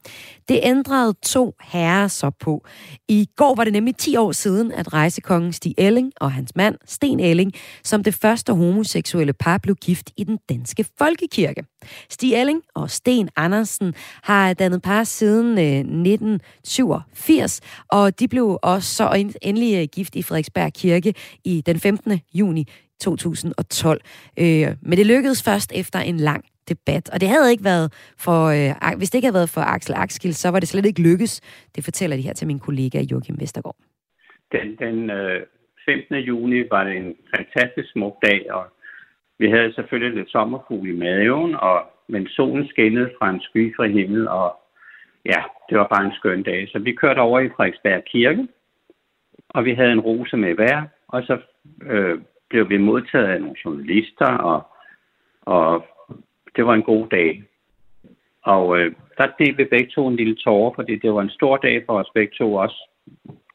[0.50, 2.66] Det ændrede to herrer så på.
[3.08, 6.78] I går var det nemlig 10 år siden, at rejsekongen Stig Elling og hans mand
[6.86, 7.52] Sten Elling
[7.84, 11.66] som det første homoseksuelle par blev gift i den danske folkekirke.
[12.10, 13.94] Stig Elling og Sten Andersen
[14.24, 19.10] har dannet par siden øh, 1987, og de blev også så
[19.50, 21.14] endelig øh, gift i Frederiksberg Kirke
[21.46, 22.20] i den 15.
[22.34, 22.64] juni
[23.02, 24.02] 2012.
[24.40, 27.10] Øh, men det lykkedes først efter en lang debat.
[27.14, 27.88] Og det havde ikke været
[28.26, 31.02] for, øh, hvis det ikke havde været for Axel Axel, så var det slet ikke
[31.02, 31.34] lykkes.
[31.76, 33.78] Det fortæller de her til min kollega Joachim Vestergaard.
[34.52, 35.42] Den, den øh,
[35.86, 36.16] 15.
[36.16, 38.66] juni var det en fantastisk smuk dag, og
[39.40, 41.78] vi havde selvfølgelig lidt sommerfugl i maven, og,
[42.08, 44.56] men solen skinnede fra en skyfri himmel, og
[45.26, 46.68] ja, det var bare en skøn dag.
[46.72, 48.48] Så vi kørte over i Frederiksberg Kirke,
[49.56, 51.38] og vi havde en rose med hver, og så
[51.82, 54.68] øh, blev vi modtaget af nogle journalister, og,
[55.42, 55.86] og
[56.56, 57.44] det var en god dag.
[58.44, 61.58] Og øh, der delte vi begge to en lille tårer, fordi det var en stor
[61.58, 62.90] dag for os begge to også.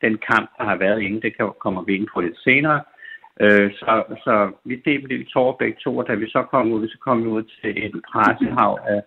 [0.03, 2.81] Den kamp, der har været inden, det kommer vi ind på lidt senere.
[3.41, 6.73] Øh, så, så vi delte en lille tårer begge to, og da vi så kom
[6.73, 9.03] ud, så kom vi ud til et pressehav af,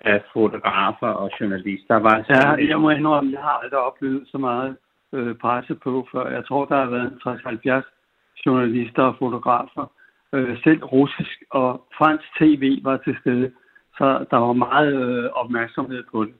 [0.00, 1.94] af fotografer og journalister.
[1.96, 4.76] Var ja, jeg må indrømme, jeg har aldrig oplevet så meget
[5.12, 9.92] øh, presse på, for jeg tror, der har været 60-70 journalister og fotografer.
[10.32, 13.52] Øh, selv russisk og fransk tv var til stede,
[13.98, 16.34] så der var meget øh, opmærksomhed på det.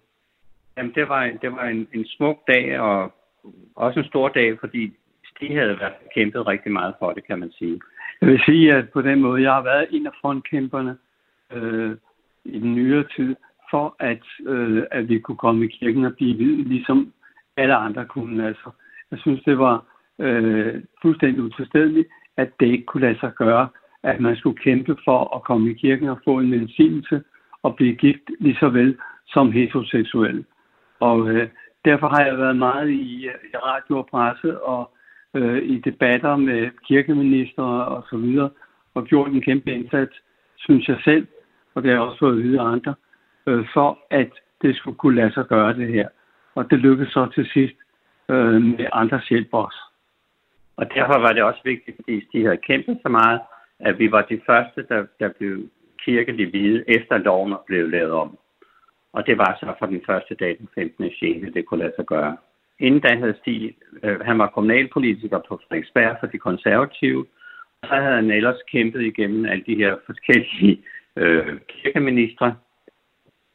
[0.76, 3.12] Jamen, det var, det var en, en smuk dag, og
[3.76, 4.92] også en stor dag, fordi
[5.40, 7.80] de havde været kæmpet rigtig meget for det, kan man sige.
[8.20, 10.96] Jeg vil sige, at på den måde, jeg har været en af frontkæmperne
[11.52, 11.96] øh,
[12.44, 13.36] i den nyere tid,
[13.70, 17.12] for at, øh, at vi kunne komme i kirken og blive videt, ligesom
[17.56, 18.46] alle andre kunne.
[18.46, 18.70] Altså,
[19.10, 19.84] jeg synes, det var
[20.18, 23.68] øh, fuldstændig utilstedeligt, at det ikke kunne lade sig gøre,
[24.02, 27.22] at man skulle kæmpe for at komme i kirken og få en medicinelse
[27.62, 30.44] og blive gift lige så vel som heteroseksuel.
[31.00, 31.48] Og øh,
[31.84, 34.90] derfor har jeg været meget i, øh, i radio og presse og
[35.34, 38.50] øh, i debatter med kirkeminister og så videre,
[38.94, 40.12] og gjort en kæmpe indsats,
[40.56, 41.26] synes jeg selv,
[41.74, 42.94] og det har jeg også fået at vide af andre,
[43.46, 44.30] øh, for at
[44.62, 46.08] det skulle kunne lade sig gøre det her.
[46.54, 47.76] Og det lykkedes så til sidst
[48.28, 49.80] øh, med andres hjælp også.
[50.76, 53.40] Og derfor var det også vigtigt, fordi de havde kæmpet så meget,
[53.78, 55.70] at vi var de første, der, der blev
[56.04, 58.38] kirkelig hvide, efter loven blev lavet om.
[59.12, 61.10] Og det var så fra den første dag, den 15.
[61.20, 61.54] 6.
[61.54, 62.36] det kunne lade sig gøre.
[62.78, 67.26] Inden da havde Stig, øh, han var kommunalpolitiker på Frederiksberg for de konservative,
[67.82, 70.82] og så havde han ellers kæmpet igennem alle de her forskellige
[71.16, 72.56] øh, kirkeministre.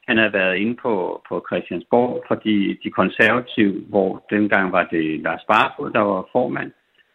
[0.08, 5.20] Han havde været inde på, på Christiansborg fordi de, de konservative, hvor dengang var det
[5.20, 6.72] Lars Barfod, der var formand,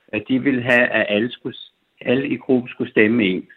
[0.08, 1.56] at de ville have, at alle, skulle,
[2.00, 3.54] alle i gruppen skulle stemme ens.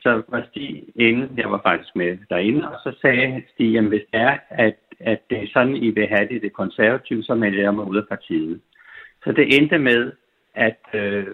[0.00, 4.02] Så var Stig inde, jeg var faktisk med derinde, og så sagde Stig, at hvis
[4.12, 7.62] det er, at, at det er sådan, I vil have det, det konservative, så melder
[7.62, 8.60] jeg mig ud af partiet.
[9.24, 10.12] Så det endte med,
[10.54, 11.26] at øh,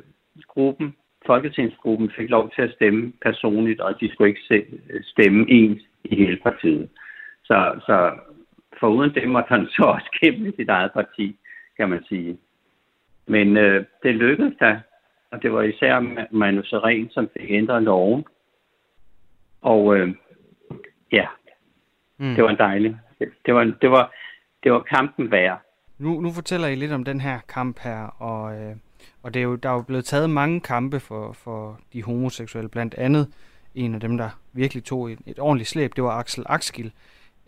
[0.48, 0.96] gruppen,
[1.26, 4.66] Folketingsgruppen fik lov til at stemme personligt, og de skulle ikke
[5.02, 6.88] stemme ens i hele partiet.
[7.44, 8.12] Så, så
[8.80, 11.36] foruden det måtte han så også kæmpe sit eget parti,
[11.76, 12.38] kan man sige.
[13.26, 14.80] Men øh, det lykkedes da,
[15.30, 18.24] og det var især Manu Seren, som fik ændret loven.
[19.62, 20.14] Og øh,
[21.12, 21.26] ja,
[22.18, 22.34] mm.
[22.34, 22.96] det var dejligt.
[23.18, 24.14] Det, det, var, det, var,
[24.62, 25.60] det var kampen værd.
[25.98, 28.76] Nu, nu fortæller I lidt om den her kamp her, og, øh,
[29.22, 32.68] og det er jo, der er jo blevet taget mange kampe for, for de homoseksuelle,
[32.68, 33.28] blandt andet
[33.74, 36.92] en af dem, der virkelig tog et, et ordentligt slæb, det var Axel Axgil.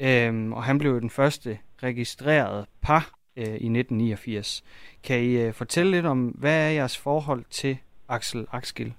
[0.00, 4.64] Øhm, og han blev jo den første registrerede par øh, i 1989.
[5.04, 7.78] Kan I øh, fortælle lidt om, hvad er jeres forhold til
[8.08, 8.92] Axel Axgil?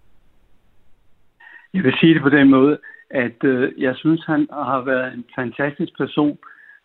[1.74, 2.78] Jeg vil sige det på den måde,
[3.10, 6.38] at øh, jeg synes, han har været en fantastisk person.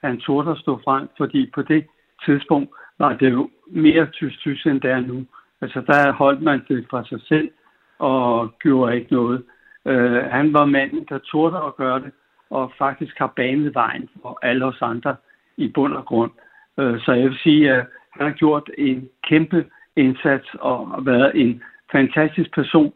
[0.04, 1.86] Han turde at stå frem, fordi på det
[2.24, 5.26] tidspunkt var det jo mere tysk end det er nu.
[5.61, 7.50] Altså der holdt man det fra sig selv
[7.98, 9.42] og gjorde ikke noget.
[9.86, 12.12] Øh, han var manden, der turde at gøre det,
[12.51, 15.16] og faktisk har banet vejen for alle os andre
[15.57, 16.30] i bund og grund.
[16.78, 21.62] Øh, så jeg vil sige, at han har gjort en kæmpe indsats og været en
[21.92, 22.92] fantastisk person,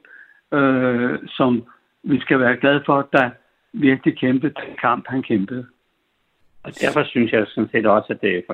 [0.53, 1.65] øh, som
[2.03, 3.31] vi skal være glade for, der
[3.73, 5.67] virkelig kæmpede den kamp, han kæmpede.
[6.65, 8.45] Og derfor synes jeg sådan set også, at det,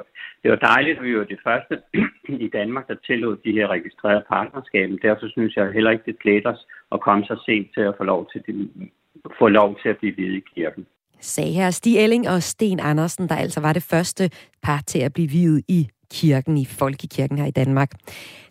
[0.42, 1.78] det var dejligt, at vi var det første
[2.46, 4.96] i Danmark, der tillod de her registrerede partnerskaber.
[5.02, 8.04] Derfor synes jeg heller ikke, det klæder os at komme så sent til at få
[8.04, 8.70] lov til, det,
[9.38, 10.86] få lov til at blive hvide i kirken
[11.20, 14.30] sagde her Stig Elling og Sten Andersen, der altså var det første
[14.62, 17.92] par til at blive videt i kirken, i Folkekirken her i Danmark.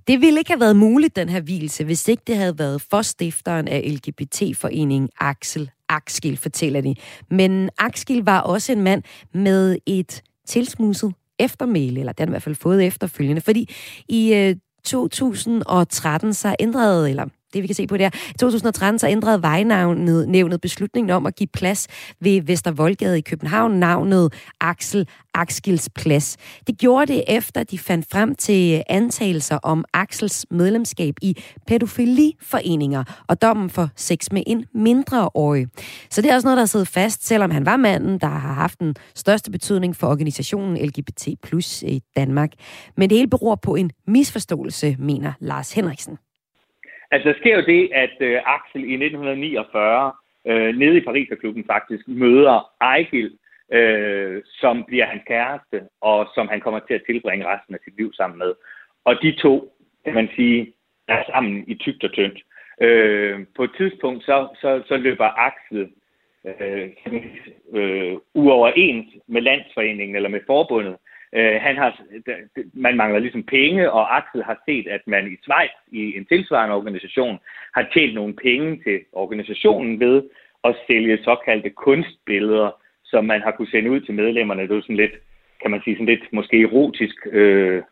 [0.07, 3.01] Det ville ikke have været muligt, den her hvilelse, hvis ikke det havde været for
[3.01, 6.95] stifteren af LGBT-foreningen Axel Akskil, fortæller de.
[7.29, 9.03] Men Akskil var også en mand
[9.33, 13.69] med et tilsmuset eftermæle, eller den i hvert fald fået efterfølgende, fordi
[14.09, 14.55] i øh,
[14.85, 18.09] 2013 så ændrede, eller det vi kan se på der.
[18.29, 21.87] I 2013 så ændrede vejnavnet nævnet beslutningen om at give plads
[22.21, 26.37] ved Vestervoldgade i København navnet Axel Axels Plads.
[26.67, 31.37] Det gjorde det efter, de fandt frem til antagelser om Axels medlemskab i
[31.67, 35.67] pædofiliforeninger og dommen for sex med en mindreårig.
[36.09, 38.79] Så det er også noget, der sidder fast, selvom han var manden, der har haft
[38.79, 42.49] den største betydning for organisationen LGBT plus i Danmark.
[42.97, 46.17] Men det hele beror på en misforståelse, mener Lars Henriksen.
[47.11, 50.13] Altså, der sker jo det, at øh, Axel i 1949
[50.47, 53.37] øh, nede i Pariserklubben faktisk møder Ejgil,
[53.71, 57.97] øh, som bliver hans kæreste, og som han kommer til at tilbringe resten af sit
[57.97, 58.53] liv sammen med.
[59.05, 59.73] Og de to,
[60.05, 60.73] kan man sige,
[61.07, 62.39] er sammen i tygt og tyndt.
[62.81, 65.89] Øh, på et tidspunkt, så, så, så løber Axel
[66.45, 66.89] øh,
[67.73, 70.95] øh, uoverens med landsforeningen eller med forbundet,
[71.33, 72.01] Øh, han har,
[72.73, 76.75] man mangler ligesom penge, og Axel har set, at man i Schweiz, i en tilsvarende
[76.75, 77.39] organisation,
[77.75, 80.23] har tjent nogle penge til organisationen ved
[80.63, 84.61] at sælge såkaldte kunstbilleder, som man har kunne sende ud til medlemmerne.
[84.61, 85.15] Det er sådan lidt,
[85.61, 87.83] kan man sige, sådan lidt måske erotisk øh,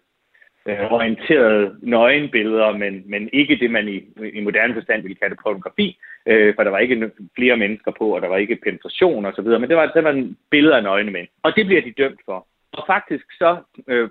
[0.67, 3.97] øh, orienterede nøgenbilleder, men, men ikke det, man i,
[4.33, 8.21] i moderne forstand ville kalde pornografi, øh, for der var ikke flere mennesker på, og
[8.21, 11.11] der var ikke penetration og så videre, men det var, det var billeder af nøgne
[11.11, 11.27] mænd.
[11.43, 12.47] Og det bliver de dømt for.
[12.73, 13.57] Og faktisk så
[13.87, 14.09] øh,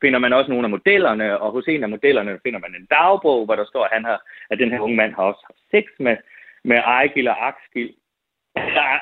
[0.00, 3.44] finder man også nogle af modellerne, og hos en af modellerne finder man en dagbog,
[3.44, 5.84] hvor der står, at, han har, at den her unge mand har også haft sex
[5.98, 6.16] med,
[6.64, 7.94] med Ejgil og Axel.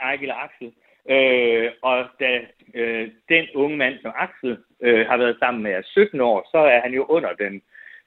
[0.08, 0.72] Ejgil og Axel.
[1.10, 2.40] Øh, og da
[2.74, 6.58] øh, den unge mand, som Axel øh, har været sammen med, er 17 år, så
[6.58, 7.62] er han jo under den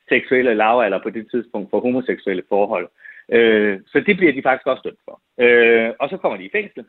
[0.09, 2.89] seksuelle lavalder på det tidspunkt for homoseksuelle forhold.
[3.31, 5.21] Øh, så det bliver de faktisk også dømt for.
[5.39, 6.85] Øh, og så kommer de i fængsel.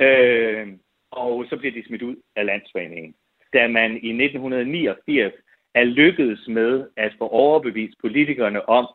[0.00, 0.68] Øh,
[1.10, 3.14] og så bliver de smidt ud af landsforeningen
[3.52, 5.32] da man i 1989
[5.74, 8.86] er lykkedes med at få overbevist politikerne om,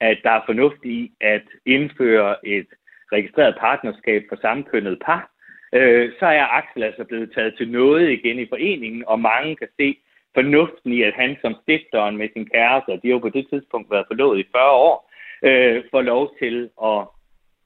[0.00, 2.66] at der er fornuft i at indføre et
[3.12, 5.30] registreret partnerskab for samkønnet par,
[5.72, 9.68] øh, så er Axel altså blevet taget til noget igen i foreningen, og mange kan
[9.80, 9.96] se
[10.34, 13.46] fornuften i, at han som stifteren med sin kæreste, og de har jo på det
[13.50, 15.10] tidspunkt været forlovet i 40 år,
[15.42, 16.98] øh, får lov til at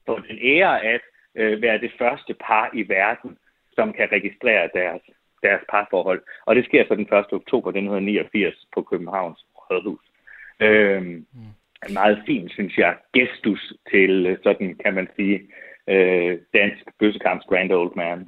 [0.05, 1.01] få den ære at
[1.35, 3.37] øh, være det første par i verden,
[3.75, 5.01] som kan registrere deres
[5.43, 6.21] deres parforhold.
[6.45, 7.33] Og det sker så den 1.
[7.39, 10.05] oktober 1989 på Københavns Rådhus.
[10.59, 11.25] Øhm,
[11.87, 15.41] en meget fin, synes jeg, gestus til, øh, sådan kan man sige,
[15.87, 18.27] øh, dansk bøssekamps grand old man.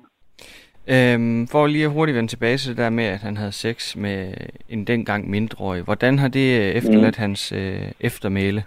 [0.89, 3.95] Øhm, for lige at hurtigt vende tilbage til det der med, at han havde sex
[3.95, 4.33] med
[4.69, 5.83] en dengang mindreårig.
[5.83, 7.21] Hvordan har det øh, efterladt mm.
[7.21, 8.63] hans øh, eftermæle?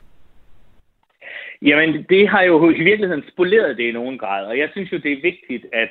[1.62, 4.98] Jamen, det har jo i virkeligheden spoleret det i nogen grad, og jeg synes jo,
[4.98, 5.88] det er vigtigt, at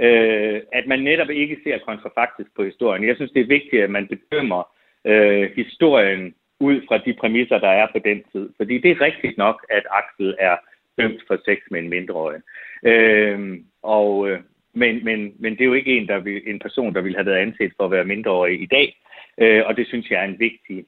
[0.00, 3.06] øh, at man netop ikke ser kontrafaktisk på historien.
[3.06, 4.62] Jeg synes, det er vigtigt, at man bedømmer
[5.04, 8.50] øh, historien ud fra de præmisser, der er på den tid.
[8.56, 10.56] Fordi det er rigtigt nok, at Axel er
[10.98, 12.40] dømt for sex med en mindreårig.
[12.82, 14.40] Øh, og, øh,
[14.74, 17.26] men, men, men det er jo ikke en, der vil, en person, der ville have
[17.26, 18.96] været anset for at være mindreårig i dag.
[19.38, 20.84] Øh, og det synes jeg er en vigtig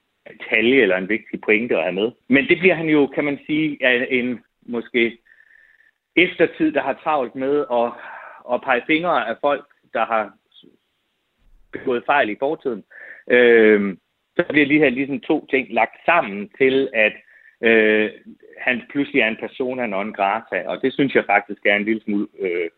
[0.51, 2.11] talje eller en vigtig pointe at have med.
[2.29, 3.79] Men det bliver han jo, kan man sige,
[4.13, 5.19] en måske
[6.17, 7.93] eftertid, der har travlt med at
[8.53, 10.33] at pege fingre af folk, der har
[11.73, 12.85] begået fejl i fortiden.
[13.31, 13.97] Øh,
[14.37, 17.13] så bliver lige her ligesom to ting lagt sammen til, at
[17.61, 18.11] øh,
[18.59, 22.03] han pludselig er en persona non grata, og det synes jeg faktisk er en lille
[22.03, 22.71] smule, øh,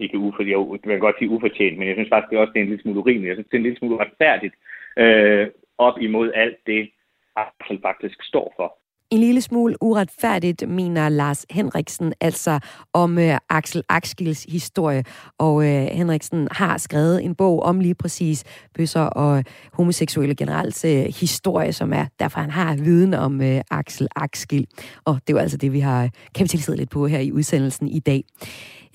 [0.00, 2.52] ikke ufor, jo, det kan godt sige ufortjent, men jeg synes faktisk det er også,
[2.52, 3.28] det er en lille smule urimeligt.
[3.28, 4.54] Jeg synes, det er en lille smule retfærdigt
[4.96, 5.48] øh,
[5.78, 6.90] op imod alt det,
[7.36, 8.78] Axel faktisk står for.
[9.10, 12.58] En lille smule uretfærdigt, mener Lars Henriksen, altså
[12.92, 15.04] om øh, Axel Axgils historie.
[15.38, 18.44] Og øh, Henriksen har skrevet en bog om lige præcis
[18.74, 24.08] bøsser og homoseksuelle generelt øh, historie, som er derfor, han har viden om øh, Axel
[24.16, 24.66] Axgil.
[25.04, 27.98] Og det er jo altså det, vi har kapitaliseret lidt på her i udsendelsen i
[27.98, 28.24] dag.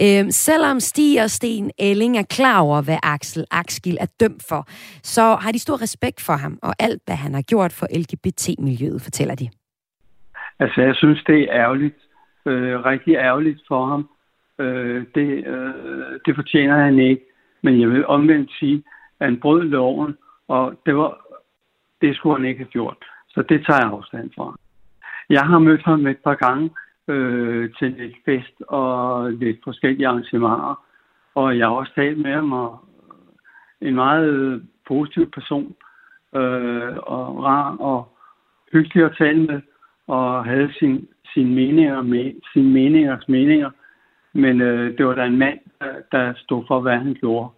[0.01, 4.68] Øhm, selvom Stig og Sten Elling er klar over, hvad Axel Axgil er dømt for,
[5.03, 9.01] så har de stor respekt for ham og alt, hvad han har gjort for LGBT-miljøet,
[9.01, 9.49] fortæller de.
[10.64, 11.99] Altså, jeg synes, det er ærgerligt.
[12.45, 14.09] Øh, rigtig ærgerligt for ham.
[14.59, 17.26] Øh, det, øh, det fortjener han ikke.
[17.61, 18.84] Men jeg vil omvendt sige,
[19.20, 21.26] at han brød loven, og det, var,
[22.01, 22.97] det skulle han ikke have gjort.
[23.30, 24.55] Så det tager jeg afstand fra.
[25.30, 26.70] Jeg har mødt ham et par gange
[27.07, 30.86] øh, til lidt fest og lidt forskellige arrangementer,
[31.36, 32.86] og jeg har også talt med ham, og
[33.82, 35.76] en meget øh, positiv person,
[36.36, 38.18] øh, og rar og
[38.74, 39.61] hyggelig at tale med
[40.08, 43.70] og havde sin, sin meninger med sin meningers meninger.
[44.34, 47.49] Men øh, det var da en mand, der, der stod for, hvad han gjorde.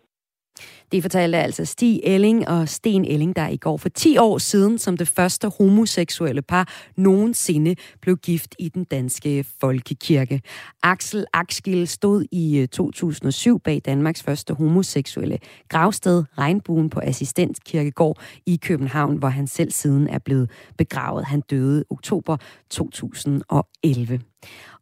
[0.91, 4.77] Det fortalte altså Stig Elling og Sten Elling, der i går for 10 år siden,
[4.77, 10.41] som det første homoseksuelle par nogensinde blev gift i den danske folkekirke.
[10.83, 18.59] Axel Axgil stod i øh, 2007 bag Danmarks første homoseksuelle gravsted, Regnbuen på Assistenskirkegård i
[18.61, 21.25] København, hvor han selv siden er blevet begravet.
[21.25, 22.37] Han døde oktober
[22.69, 24.19] 2011.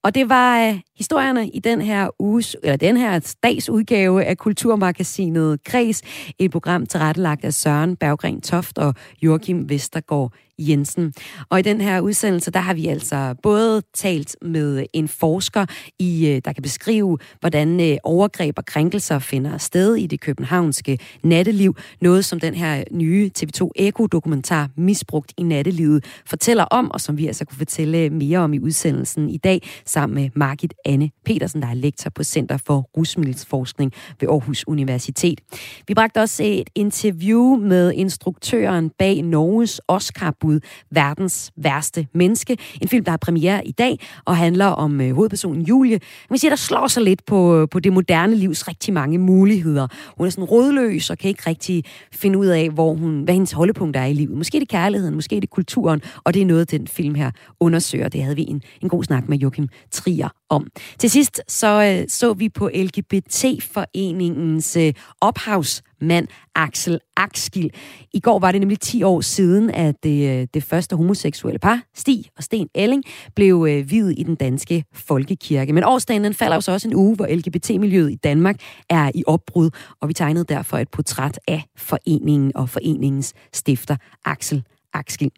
[0.04, 4.38] Og det var øh, historierne i den her uges, eller den her dags udgave af
[4.38, 5.93] Kulturmagasinet Kreds,
[6.40, 11.14] et program tilrettelagt af Søren Berggren Toft og Joachim Vestergaard Jensen.
[11.50, 15.66] Og i den her udsendelse, der har vi altså både talt med en forsker,
[16.00, 21.00] i, øh, der kan beskrive, hvordan øh, overgreb og krænkelser finder sted i det københavnske
[21.24, 21.76] natteliv.
[22.02, 27.28] Noget, som den her nye TV2 Eko-dokumentar Misbrugt i nattelivet fortæller om, og som vi
[27.28, 31.62] altså kunne fortælle øh, mere om i udsendelsen i dag, sammen med Margit Anne Petersen,
[31.62, 35.42] der er lektor på Center for Rusmiddelforskning ved Aarhus Universitet.
[35.88, 40.60] Vi bragte også et interview med instruktøren bag Norges Oscar bud,
[40.92, 42.58] Verdens værste menneske.
[42.82, 46.00] En film, der har premiere i dag og handler om øh, hovedpersonen Julie.
[46.30, 49.88] Man siger, der slår sig lidt på, øh, på det moderne livs rigtig mange muligheder.
[50.18, 53.52] Hun er sådan rådløs og kan ikke rigtig finde ud af, hvor hun, hvad hendes
[53.52, 54.38] holdepunkt er i livet.
[54.38, 57.32] Måske er det kærligheden, måske er det kulturen, og det er noget, den film her
[57.60, 58.10] undersøger.
[58.10, 60.68] Det havde vi en, en god snak med Joachim Trier om.
[61.00, 67.72] Til sidst så øh, så vi på LGBT-foreningens øh, ophavsmand Axel Akskil.
[68.14, 72.26] I går var det nemlig 10 år siden, at det, det første homoseksuelle par, Stig
[72.38, 73.04] og Sten Elling,
[73.36, 75.74] blev øh, videt i den danske folkekirke.
[75.74, 78.56] Men årsdagen den falder jo så også en uge, hvor LGBT-miljøet i Danmark
[78.90, 79.70] er i opbrud,
[80.02, 83.96] og vi tegnede derfor et portræt af foreningen og foreningens stifter
[84.26, 84.64] Axel
[84.94, 85.32] Axel.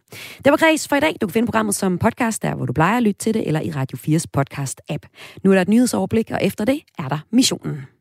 [0.45, 1.15] Det var Græs for i dag.
[1.21, 3.61] Du kan finde programmet som podcast, der hvor du plejer at lytte til det, eller
[3.61, 5.39] i Radio 4's podcast-app.
[5.43, 7.94] Nu er der et nyhedsoverblik, og efter det er der missionen.